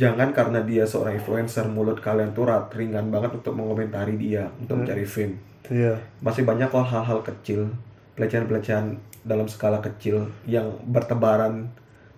Jangan 0.00 0.32
karena 0.32 0.64
dia 0.64 0.88
seorang 0.88 1.20
influencer 1.20 1.68
mulut 1.68 2.00
kalian 2.00 2.32
tuh 2.32 2.48
rat 2.48 2.72
ringan 2.72 3.12
banget 3.12 3.36
untuk 3.36 3.52
mengomentari 3.52 4.16
dia 4.16 4.48
untuk 4.56 4.80
mencari 4.80 5.04
fame. 5.04 5.36
iya 5.68 5.94
Masih 6.18 6.42
banyak 6.42 6.72
kok 6.72 6.88
hal-hal 6.88 7.20
kecil, 7.20 7.68
pelecehan-pelecehan 8.16 8.96
dalam 9.22 9.44
skala 9.44 9.78
kecil 9.78 10.24
yang 10.48 10.64
bertebaran 10.88 11.68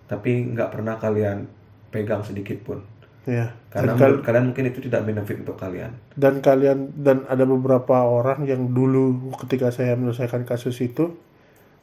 tapi 0.07 0.47
nggak 0.47 0.71
pernah 0.71 0.95
kalian 0.95 1.43
pegang 1.91 2.23
sedikit 2.23 2.55
pun. 2.63 2.79
iya 3.25 3.51
Karena 3.67 3.91
dan, 3.91 3.99
kal- 3.99 4.07
menurut 4.15 4.23
kalian 4.23 4.45
mungkin 4.47 4.65
itu 4.67 4.79
tidak 4.83 5.01
benefit 5.03 5.37
untuk 5.43 5.55
kalian. 5.55 5.91
dan 6.15 6.39
kalian 6.39 6.79
dan 6.95 7.27
ada 7.27 7.43
beberapa 7.43 7.99
orang 7.99 8.43
yang 8.43 8.71
dulu 8.71 9.03
ketika 9.43 9.71
saya 9.71 9.95
menyelesaikan 9.95 10.43
kasus 10.43 10.79
itu 10.79 11.11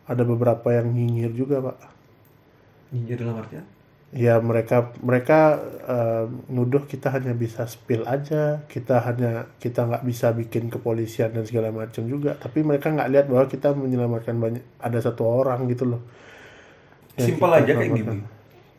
ada 0.04 0.24
beberapa 0.24 0.68
yang 0.72 0.88
nyinyir 0.90 1.32
juga 1.32 1.60
pak 1.60 1.76
Nyinyir 2.90 3.18
dalam 3.20 3.36
artian? 3.38 3.64
Ya 4.11 4.42
mereka 4.42 4.90
mereka 5.07 5.62
eh, 5.87 6.25
nuduh 6.51 6.83
kita 6.87 7.14
hanya 7.14 7.31
bisa 7.35 7.66
spill 7.70 8.03
aja. 8.07 8.66
Kita 8.66 9.03
hanya 9.07 9.46
kita 9.62 9.87
nggak 9.87 10.05
bisa 10.07 10.35
bikin 10.35 10.66
kepolisian 10.70 11.31
dan 11.31 11.46
segala 11.46 11.70
macam 11.70 12.03
juga. 12.07 12.35
Tapi 12.35 12.66
mereka 12.66 12.90
nggak 12.90 13.11
lihat 13.11 13.27
bahwa 13.31 13.44
kita 13.46 13.75
menyelamatkan 13.75 14.37
banyak 14.37 14.64
ada 14.83 14.99
satu 14.99 15.23
orang 15.27 15.70
gitu 15.70 15.87
loh. 15.87 16.03
Simpel 17.14 17.51
aja 17.55 17.73
kayak 17.75 17.92
gini. 17.94 18.18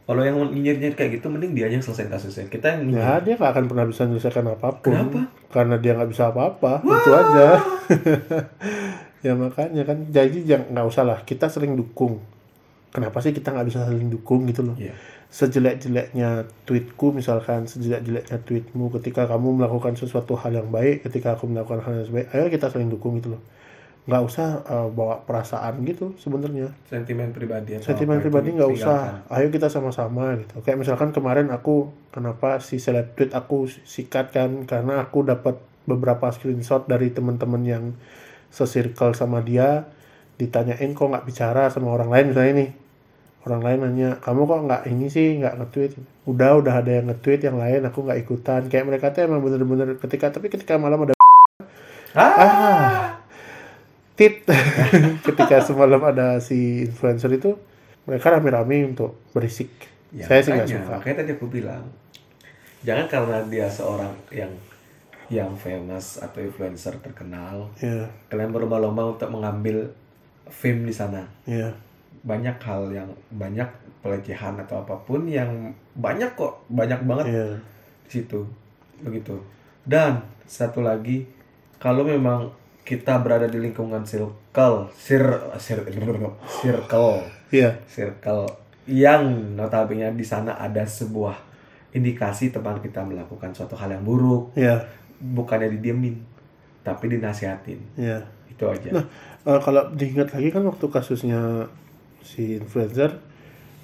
Kalau 0.01 0.27
yang 0.27 0.43
nyinyir-nyinyir 0.43 0.97
kayak 0.97 1.21
gitu 1.21 1.31
mending 1.31 1.53
dia 1.55 1.71
yang 1.71 1.79
selesai 1.79 2.11
kasusnya. 2.11 2.45
Kita 2.51 2.67
yang 2.75 2.91
ya 2.91 3.23
dia 3.23 3.39
nggak 3.39 3.51
akan 3.55 3.65
pernah 3.71 3.85
bisa 3.87 4.03
menyelesaikan 4.03 4.45
apa 4.51 4.67
pun. 4.83 4.91
Kenapa? 4.91 5.19
karena 5.51 5.75
dia 5.79 5.91
nggak 5.95 6.11
bisa 6.11 6.23
apa-apa. 6.31 6.83
Itu 6.83 7.11
aja. 7.15 7.47
Ya 9.21 9.37
makanya 9.37 9.85
kan 9.85 10.09
jadi 10.09 10.33
jangan 10.41 10.73
nggak 10.73 10.87
usah 10.89 11.05
lah. 11.05 11.19
Kita 11.21 11.45
sering 11.45 11.77
dukung 11.77 12.25
kenapa 12.91 13.23
sih 13.23 13.31
kita 13.31 13.55
nggak 13.55 13.67
bisa 13.71 13.87
saling 13.87 14.11
dukung 14.11 14.45
gitu 14.45 14.61
loh? 14.67 14.75
Iya. 14.77 14.93
sejelek-jeleknya 15.31 16.43
tweetku 16.67 17.15
misalkan 17.15 17.63
sejelek-jeleknya 17.63 18.43
tweetmu 18.43 18.91
ketika 18.99 19.31
kamu 19.31 19.63
melakukan 19.63 19.95
sesuatu 19.95 20.35
hal 20.35 20.51
yang 20.51 20.67
baik 20.67 21.07
ketika 21.07 21.39
aku 21.39 21.47
melakukan 21.47 21.79
hal 21.87 22.03
yang 22.03 22.11
baik 22.11 22.27
ayo 22.35 22.51
kita 22.51 22.67
saling 22.67 22.91
dukung 22.91 23.15
gitu 23.23 23.39
loh. 23.39 23.41
Nggak 24.11 24.21
usah 24.27 24.47
uh, 24.67 24.89
bawa 24.91 25.23
perasaan 25.23 25.87
gitu 25.87 26.19
sebenarnya. 26.19 26.75
Sentimen 26.91 27.31
pribadi 27.31 27.79
sentimen 27.79 28.19
pribadi 28.19 28.51
nggak 28.51 28.71
usah. 28.75 29.23
ayo 29.31 29.47
kita 29.47 29.71
sama-sama 29.71 30.35
gitu. 30.35 30.59
Kayak 30.67 30.83
misalkan 30.83 31.15
kemarin 31.15 31.47
aku 31.47 31.95
kenapa 32.11 32.59
si 32.59 32.83
seleb 32.83 33.15
tweet 33.15 33.31
aku 33.31 33.71
sikat 33.87 34.35
kan? 34.35 34.67
Karena 34.67 34.99
aku 34.99 35.23
dapat 35.23 35.63
beberapa 35.87 36.27
screenshot 36.27 36.91
dari 36.91 37.15
teman-teman 37.15 37.63
yang 37.63 37.83
se-circle 38.51 39.15
sama 39.15 39.39
dia. 39.39 39.87
Ditanyain 40.35 40.91
kok 40.91 41.07
nggak 41.07 41.23
bicara 41.23 41.71
sama 41.71 41.95
orang 41.95 42.11
lain 42.11 42.35
misalnya 42.35 42.53
nih 42.67 42.80
orang 43.41 43.61
lain 43.65 43.79
nanya 43.81 44.09
kamu 44.21 44.41
kok 44.45 44.61
nggak 44.69 44.81
ini 44.87 45.07
sih 45.07 45.41
nggak 45.41 45.53
nge-tweet? 45.57 45.91
Udah 46.25 46.61
udah 46.61 46.73
ada 46.79 46.91
yang 46.91 47.09
nge-tweet 47.09 47.41
yang 47.41 47.57
lain 47.57 47.81
aku 47.83 48.05
nggak 48.05 48.19
ikutan. 48.21 48.61
Kayak 48.69 48.85
mereka 48.87 49.09
tuh 49.09 49.25
emang 49.25 49.41
bener-bener 49.41 49.97
ketika 49.97 50.29
tapi 50.29 50.47
ketika 50.47 50.77
malam 50.77 51.03
ada 51.03 51.13
Ah. 52.11 53.17
tit. 54.13 54.43
Ketika 55.25 55.63
semalam 55.63 55.97
ada 56.03 56.37
si 56.37 56.85
influencer 56.85 57.31
itu 57.31 57.55
mereka 58.03 58.35
rame-rame 58.35 58.83
untuk 58.85 59.17
berisik. 59.31 59.71
Ya, 60.11 60.27
saya 60.27 60.43
sih 60.43 60.51
nggak 60.51 60.67
suka. 60.67 60.99
Makanya 60.99 61.23
tadi 61.23 61.31
aku 61.39 61.47
bilang, 61.47 61.87
jangan 62.83 63.07
karena 63.07 63.37
dia 63.47 63.71
seorang 63.71 64.11
yang 64.29 64.51
yang 65.31 65.55
famous 65.55 66.19
atau 66.19 66.43
influencer 66.43 66.99
terkenal, 66.99 67.71
ya 67.79 68.11
kalian 68.27 68.51
berlomba-lomba 68.51 69.15
untuk 69.15 69.31
mengambil 69.31 69.95
fame 70.51 70.83
di 70.83 70.91
sana. 70.91 71.23
ya 71.47 71.71
Banyak 72.21 72.57
hal 72.61 72.89
yang 72.93 73.09
banyak 73.33 73.67
pelecehan 74.01 74.57
atau 74.61 74.81
apa 74.81 74.97
pun 75.05 75.25
yang 75.29 75.73
banyak 75.97 76.33
kok, 76.33 76.65
banyak 76.69 77.01
banget 77.05 77.25
ya 77.33 77.45
di 78.05 78.09
situ. 78.09 78.45
Begitu. 79.01 79.37
Dan 79.81 80.21
satu 80.45 80.85
lagi, 80.85 81.25
kalau 81.81 82.05
memang 82.05 82.53
kita 82.85 83.21
berada 83.21 83.45
di 83.45 83.61
lingkungan 83.61 84.05
circle, 84.05 84.89
sir, 84.93 85.21
sir, 85.61 85.85
circle, 86.61 87.21
ya 87.53 87.77
circle 87.85 88.49
yang 88.89 89.53
notabene 89.53 90.09
di 90.17 90.25
sana 90.25 90.57
ada 90.57 90.81
sebuah 90.81 91.37
indikasi 91.93 92.49
teman 92.49 92.81
kita 92.81 93.05
melakukan 93.05 93.53
suatu 93.53 93.77
hal 93.77 93.93
yang 93.93 94.03
buruk. 94.03 94.53
Ya 94.57 94.81
bukannya 95.21 95.69
didiemin 95.77 96.17
tapi 96.81 97.13
dinasihatin. 97.13 97.79
Ya 97.93 98.25
itu 98.49 98.65
aja. 98.65 98.89
Nah, 98.89 99.05
eh, 99.45 99.59
kalau 99.61 99.93
diingat 99.93 100.33
lagi 100.33 100.49
kan 100.49 100.65
waktu 100.65 100.85
kasusnya 100.89 101.69
si 102.23 102.57
influencer, 102.57 103.17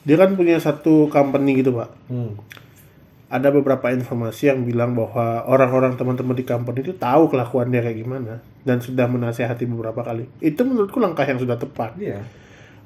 dia 0.08 0.16
kan 0.16 0.40
punya 0.40 0.56
satu 0.58 1.12
company 1.12 1.60
gitu 1.60 1.76
pak. 1.76 1.90
Hmm. 2.08 2.40
Ada 3.28 3.52
beberapa 3.52 3.92
informasi 3.92 4.56
yang 4.56 4.64
bilang 4.64 4.96
bahwa 4.96 5.44
orang-orang 5.52 6.00
teman-teman 6.00 6.32
di 6.32 6.48
company 6.48 6.80
itu 6.80 6.96
tahu 6.96 7.28
kelakuan 7.28 7.68
dia 7.68 7.84
kayak 7.84 8.00
gimana 8.00 8.40
dan 8.64 8.80
sudah 8.80 9.04
menasehati 9.12 9.68
beberapa 9.68 10.00
kali. 10.00 10.32
Itu 10.40 10.64
menurutku 10.64 11.04
langkah 11.04 11.28
yang 11.28 11.36
sudah 11.36 11.60
tepat. 11.60 12.00
Iya. 12.00 12.24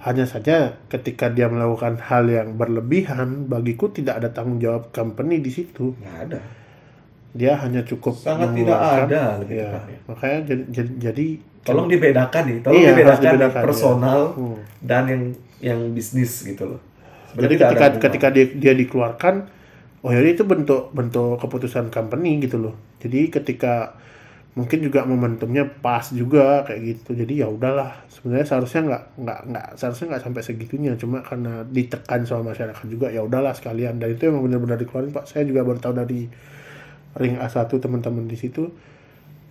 Hanya 0.01 0.25
saja 0.25 0.81
ketika 0.89 1.29
dia 1.29 1.45
melakukan 1.45 2.01
hal 2.01 2.25
yang 2.25 2.57
berlebihan, 2.57 3.45
bagiku 3.45 3.93
tidak 3.93 4.17
ada 4.17 4.33
tanggung 4.33 4.57
jawab 4.57 4.89
company 4.89 5.37
di 5.45 5.53
situ. 5.53 5.93
nggak 5.93 6.17
ada 6.25 6.41
Dia 7.37 7.61
hanya 7.61 7.85
cukup 7.85 8.17
Sangat 8.17 8.57
tidak 8.57 8.81
ada, 8.81 9.45
Ya, 9.45 9.77
makanya 10.09 10.39
jadi, 10.49 10.63
jadi, 10.73 10.91
jadi 10.97 11.27
tolong 11.61 11.87
dibedakan 11.89 12.43
nih 12.49 12.57
tolong 12.65 12.81
Iya, 12.81 12.89
dibedakan, 12.93 13.23
dibedakan, 13.23 13.61
personal 13.63 14.21
iya. 14.33 14.41
Hmm. 14.41 14.57
dan 14.81 15.03
yang 15.09 15.23
yang 15.61 15.79
bisnis 15.93 16.41
gitu 16.41 16.65
loh 16.65 16.81
Sebenarnya 17.31 17.55
Jadi 17.55 17.63
ketika 17.63 17.85
ketika 17.95 18.27
dia, 18.35 18.45
dia 18.51 18.73
dikeluarkan, 18.75 19.47
oh 20.03 20.11
ya 20.11 20.19
itu 20.19 20.43
bentuk 20.43 20.91
bentuk 20.91 21.39
keputusan 21.39 21.87
company 21.87 22.43
gitu 22.43 22.59
loh. 22.59 22.75
Jadi 22.99 23.31
ketika 23.31 23.95
mungkin 24.51 24.83
juga 24.83 25.07
momentumnya 25.07 25.63
pas 25.79 26.11
juga 26.11 26.67
kayak 26.67 26.81
gitu. 26.83 27.15
Jadi 27.15 27.39
ya 27.39 27.47
udahlah. 27.47 28.03
Sebenarnya 28.11 28.51
seharusnya 28.51 28.81
nggak 28.83 29.03
nggak 29.23 29.39
nggak 29.47 29.67
seharusnya 29.79 30.05
nggak 30.11 30.23
sampai 30.27 30.41
segitunya. 30.43 30.91
Cuma 30.99 31.23
karena 31.23 31.63
ditekan 31.63 32.27
sama 32.27 32.51
masyarakat 32.51 32.85
juga 32.91 33.07
ya 33.07 33.23
udahlah 33.23 33.55
sekalian. 33.55 33.95
Dan 34.03 34.11
itu 34.11 34.27
emang 34.27 34.43
benar-benar 34.43 34.75
dikeluarin 34.75 35.15
pak. 35.15 35.31
Saya 35.31 35.47
juga 35.47 35.63
baru 35.63 35.79
tahu 35.79 35.95
dari 36.03 36.27
ring 37.15 37.39
A1 37.39 37.71
teman-teman 37.71 38.27
di 38.27 38.35
situ 38.35 38.71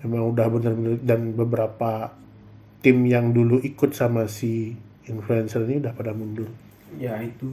emang 0.00 0.28
udah 0.28 0.46
benar-benar 0.48 0.96
dan 1.00 1.32
beberapa 1.32 2.12
tim 2.80 3.04
yang 3.04 3.30
dulu 3.30 3.60
ikut 3.60 3.92
sama 3.92 4.24
si 4.24 4.72
influencer 5.04 5.62
ini 5.62 5.78
udah 5.78 5.92
pada 5.92 6.12
mundur. 6.12 6.48
ya 6.96 7.14
itu 7.18 7.52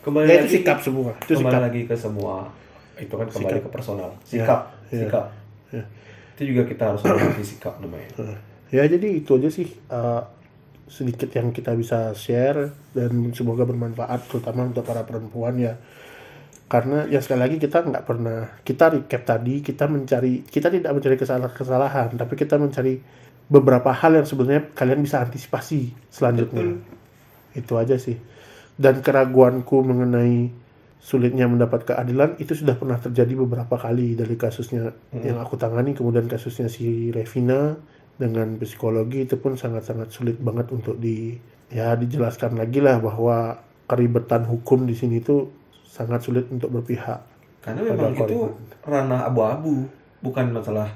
kembali 0.00 0.24
Ya, 0.24 0.34
lagi 0.34 0.46
itu 0.46 0.54
sikap 0.56 0.78
semua. 0.78 1.10
Itu 1.18 1.32
kembali 1.34 1.44
sikap. 1.50 1.62
lagi 1.62 1.80
ke 1.84 1.94
semua 1.94 2.36
itu 2.96 3.14
kan 3.14 3.26
kembali 3.26 3.52
Sikap. 3.52 3.62
ke 3.62 3.70
personal 3.70 4.10
Ya, 4.10 4.22
sikap 4.24 4.60
ya, 4.88 4.98
sikap 5.00 5.24
ya. 5.70 5.82
itu 6.34 6.42
juga 6.48 6.62
kita 6.64 6.82
harus 6.88 7.02
mengerti 7.04 7.44
sikap 7.46 7.74
namanya 7.78 8.08
Nah, 8.18 8.38
ya 8.70 8.82
jadi 8.84 9.08
itu 9.12 9.30
aja 9.32 9.48
sih 9.48 9.66
uh, 9.88 10.22
sedikit 10.86 11.28
yang 11.30 11.52
kita 11.52 11.74
bisa 11.74 12.10
share 12.12 12.58
dan 12.90 13.12
semoga 13.30 13.62
bermanfaat 13.62 14.26
terutama 14.26 14.64
untuk 14.64 14.82
para 14.82 15.04
perempuan 15.04 15.54
ya 15.56 15.76
karena 16.68 17.08
ya 17.08 17.24
sekali 17.24 17.40
lagi 17.40 17.56
kita 17.56 17.80
nggak 17.80 18.04
pernah 18.04 18.60
kita 18.60 18.92
recap 18.92 19.24
tadi 19.24 19.64
kita 19.64 19.88
mencari 19.88 20.44
kita 20.44 20.68
tidak 20.68 20.92
mencari 20.92 21.16
kesalahan-kesalahan 21.16 22.12
tapi 22.20 22.34
kita 22.36 22.60
mencari 22.60 23.00
beberapa 23.48 23.90
hal 23.96 24.20
yang 24.20 24.28
sebenarnya 24.28 24.70
kalian 24.76 25.00
bisa 25.00 25.24
antisipasi 25.24 25.96
selanjutnya. 26.12 26.76
Itu 27.56 27.80
aja 27.80 27.96
sih. 27.96 28.20
Dan 28.78 29.00
keraguanku 29.00 29.82
mengenai 29.82 30.52
sulitnya 31.00 31.48
mendapat 31.48 31.88
keadilan 31.88 32.36
itu 32.38 32.52
sudah 32.52 32.76
pernah 32.76 33.00
terjadi 33.00 33.32
beberapa 33.42 33.80
kali 33.80 34.14
dari 34.14 34.36
kasusnya 34.36 34.92
yang 35.14 35.40
aku 35.40 35.56
tangani 35.56 35.94
kemudian 35.94 36.26
kasusnya 36.26 36.66
si 36.68 37.08
Revina 37.14 37.78
dengan 38.18 38.58
psikologi 38.58 39.24
itu 39.24 39.38
pun 39.38 39.54
sangat-sangat 39.54 40.10
sulit 40.10 40.36
banget 40.42 40.74
untuk 40.74 40.98
di 40.98 41.38
ya 41.70 41.94
dijelaskan 41.94 42.58
lagi 42.58 42.82
lah 42.82 42.98
bahwa 42.98 43.62
keribetan 43.86 44.42
hukum 44.50 44.90
di 44.90 44.98
sini 44.98 45.22
tuh 45.22 45.48
sangat 45.98 46.22
sulit 46.22 46.46
untuk 46.48 46.70
berpihak 46.70 47.18
karena 47.58 47.82
memang 47.82 48.14
itu 48.14 48.38
korban. 48.46 48.54
ranah 48.86 49.26
abu-abu 49.26 49.82
bukan 50.22 50.54
masalah 50.54 50.86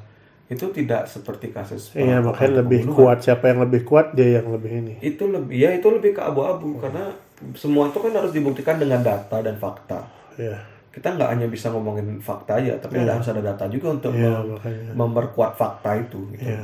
itu 0.46 0.62
tidak 0.70 1.04
seperti 1.04 1.48
kasus 1.48 1.90
Iya 1.92 2.20
makanya 2.20 2.60
lebih 2.60 2.84
pembunuhan. 2.84 2.98
kuat 2.98 3.18
siapa 3.20 3.44
yang 3.46 3.60
lebih 3.60 3.82
kuat 3.82 4.06
dia 4.12 4.38
yang 4.38 4.46
lebih 4.48 4.70
ini 4.70 4.94
itu 5.00 5.24
lebih 5.26 5.56
ya 5.56 5.72
itu 5.72 5.88
lebih 5.88 6.12
ke 6.12 6.22
abu-abu 6.22 6.78
karena 6.78 7.10
semua 7.52 7.88
itu 7.88 7.98
kan 7.98 8.12
harus 8.12 8.30
dibuktikan 8.30 8.76
dengan 8.76 9.02
data 9.02 9.40
dan 9.40 9.56
fakta 9.56 10.06
ya 10.36 10.54
kita 10.92 11.08
nggak 11.10 11.30
hanya 11.30 11.46
bisa 11.48 11.72
ngomongin 11.72 12.20
fakta 12.20 12.60
aja 12.60 12.76
tapi 12.76 13.00
ada 13.00 13.16
harus 13.16 13.26
ada 13.26 13.40
data 13.42 13.64
juga 13.66 13.90
untuk 13.90 14.12
Iya, 14.12 14.28
mem- 14.38 14.48
makanya. 14.54 14.92
memperkuat 14.94 15.52
fakta 15.56 15.90
itu 15.98 16.20
gitu. 16.30 16.44
ya 16.46 16.62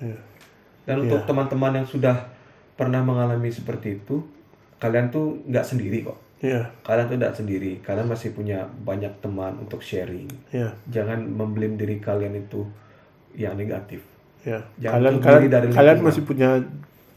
ya 0.00 0.16
dan 0.82 0.96
untuk 0.98 1.20
teman-teman 1.22 1.72
yang 1.74 1.86
sudah 1.86 2.16
pernah 2.72 2.98
mengalami 3.00 3.52
seperti 3.52 3.94
itu 3.94 4.24
kalian 4.76 5.12
tuh 5.12 5.44
nggak 5.44 5.62
sendiri 5.62 6.02
kok 6.02 6.16
ya 6.40 6.64
kalian 6.82 7.04
tuh 7.06 7.16
tidak 7.20 7.34
sendiri 7.36 7.72
kalian 7.84 8.08
masih 8.08 8.32
punya 8.32 8.64
banyak 8.82 9.12
teman 9.20 9.60
untuk 9.60 9.84
sharing. 9.84 10.24
Ya 10.50 10.72
jangan 10.88 11.20
membelin 11.22 11.76
diri 11.76 12.00
kalian 12.00 12.32
itu 12.34 12.64
yang 13.36 13.54
negatif. 13.54 14.00
Ya 14.40 14.56
Jangan 14.80 14.96
kalian 14.96 15.14
kalian 15.20 15.50
dari 15.52 15.66
kalian 15.68 16.00
lingkungan. 16.00 16.08
masih 16.08 16.22
punya 16.24 16.48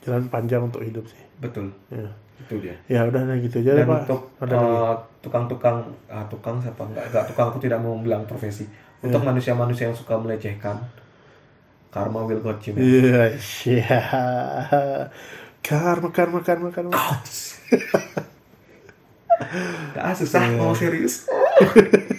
jalan 0.03 0.23
panjang 0.27 0.61
untuk 0.67 0.83
hidup 0.83 1.07
sih. 1.07 1.23
Betul. 1.39 1.71
Ya 1.87 2.11
itu 2.35 2.59
dia. 2.59 2.75
Ya 2.91 3.07
udah 3.07 3.23
nah 3.23 3.39
gitu 3.39 3.63
aja 3.63 3.71
deh 3.71 3.83
dan 3.83 3.87
pak. 3.87 4.01
untuk 4.03 4.21
uh, 4.43 4.91
tukang-tukang 5.23 5.77
ah, 6.11 6.27
tukang 6.27 6.59
siapa? 6.59 6.83
Enggak 6.83 7.07
enggak 7.07 7.23
tukang 7.31 7.47
aku 7.47 7.63
tidak 7.63 7.79
mau 7.79 7.95
bilang 7.95 8.27
profesi. 8.27 8.67
Untuk 8.99 9.23
Iya. 9.23 9.27
manusia-manusia 9.31 9.87
yang 9.87 9.95
suka 9.95 10.15
melecehkan 10.19 10.75
karma 11.93 12.25
will 12.25 12.41
got 12.41 12.57
you 12.65 12.73
iya 12.73 13.29
iya 13.69 13.99
karma 15.61 16.09
karma 16.09 16.41
karma 16.41 16.73
karma 16.73 16.89
Ah, 20.03 20.13
susah 20.13 20.41
Iya. 20.49 20.57
mau 20.59 20.73
serius. 20.75 21.25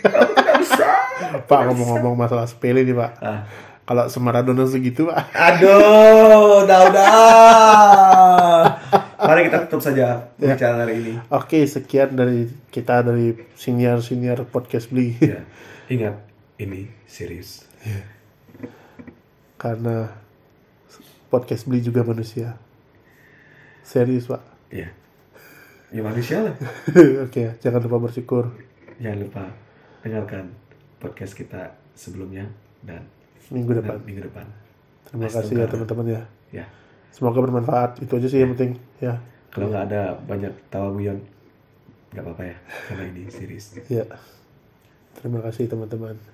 Pak 1.49 1.61
ngomong-ngomong 1.69 2.15
masalah 2.17 2.47
sepele 2.49 2.87
nih 2.87 2.97
pak. 2.97 3.13
Ah. 3.21 3.43
kalau 3.85 4.09
semaradona 4.09 4.65
segitu 4.65 5.05
pak. 5.13 5.29
Aduh 5.37 6.65
udah 6.65 6.81
udah. 6.89 7.13
Mari 9.29 9.49
kita 9.49 9.69
tutup 9.69 9.81
saja 9.85 10.33
pembicaraan 10.41 10.81
hari 10.85 10.95
ini. 11.05 11.13
Oke 11.29 11.69
sekian 11.69 12.17
dari 12.17 12.49
kita 12.73 13.05
dari 13.05 13.37
senior 13.57 14.01
senior 14.01 14.49
podcast 14.49 14.89
beli. 14.89 15.17
Ya. 15.21 15.45
ingat 15.93 16.17
ini 16.57 16.89
serius. 17.05 17.69
Karena 19.61 20.09
podcast 21.29 21.69
beli 21.69 21.85
juga 21.85 22.01
manusia. 22.09 22.57
Serius 23.85 24.29
pak. 24.29 24.41
Ya 24.73 25.04
ya 25.95 26.03
manusia 26.03 26.43
lah 26.43 26.55
oke 27.31 27.43
jangan 27.63 27.81
lupa 27.87 27.99
bersyukur. 28.11 28.51
Jangan 28.99 29.19
lupa 29.23 29.45
dengarkan 30.03 30.51
podcast 30.99 31.39
kita 31.39 31.71
sebelumnya 31.95 32.51
dan 32.83 33.07
minggu 33.55 33.79
depan. 33.79 34.03
minggu 34.03 34.27
depan. 34.27 34.47
Terima 35.07 35.31
Astaga. 35.31 35.47
kasih 35.47 35.55
ya 35.55 35.67
teman-teman 35.71 36.07
ya. 36.11 36.23
Ya. 36.51 36.67
Semoga 37.15 37.39
bermanfaat. 37.47 38.03
Itu 38.03 38.19
aja 38.19 38.27
sih 38.27 38.43
yang 38.43 38.59
penting 38.59 38.75
ya. 38.99 39.23
Kalau 39.55 39.71
nggak 39.71 39.85
ada 39.95 40.19
banyak 40.27 40.51
tawa 40.67 40.91
guyon 40.91 41.23
nggak 42.11 42.23
apa-apa 42.27 42.43
ya. 42.43 42.57
Karena 42.91 43.05
ini 43.15 43.23
serius 43.31 43.79
ya. 43.87 44.07
Terima 45.15 45.39
kasih 45.47 45.71
teman-teman 45.71 46.34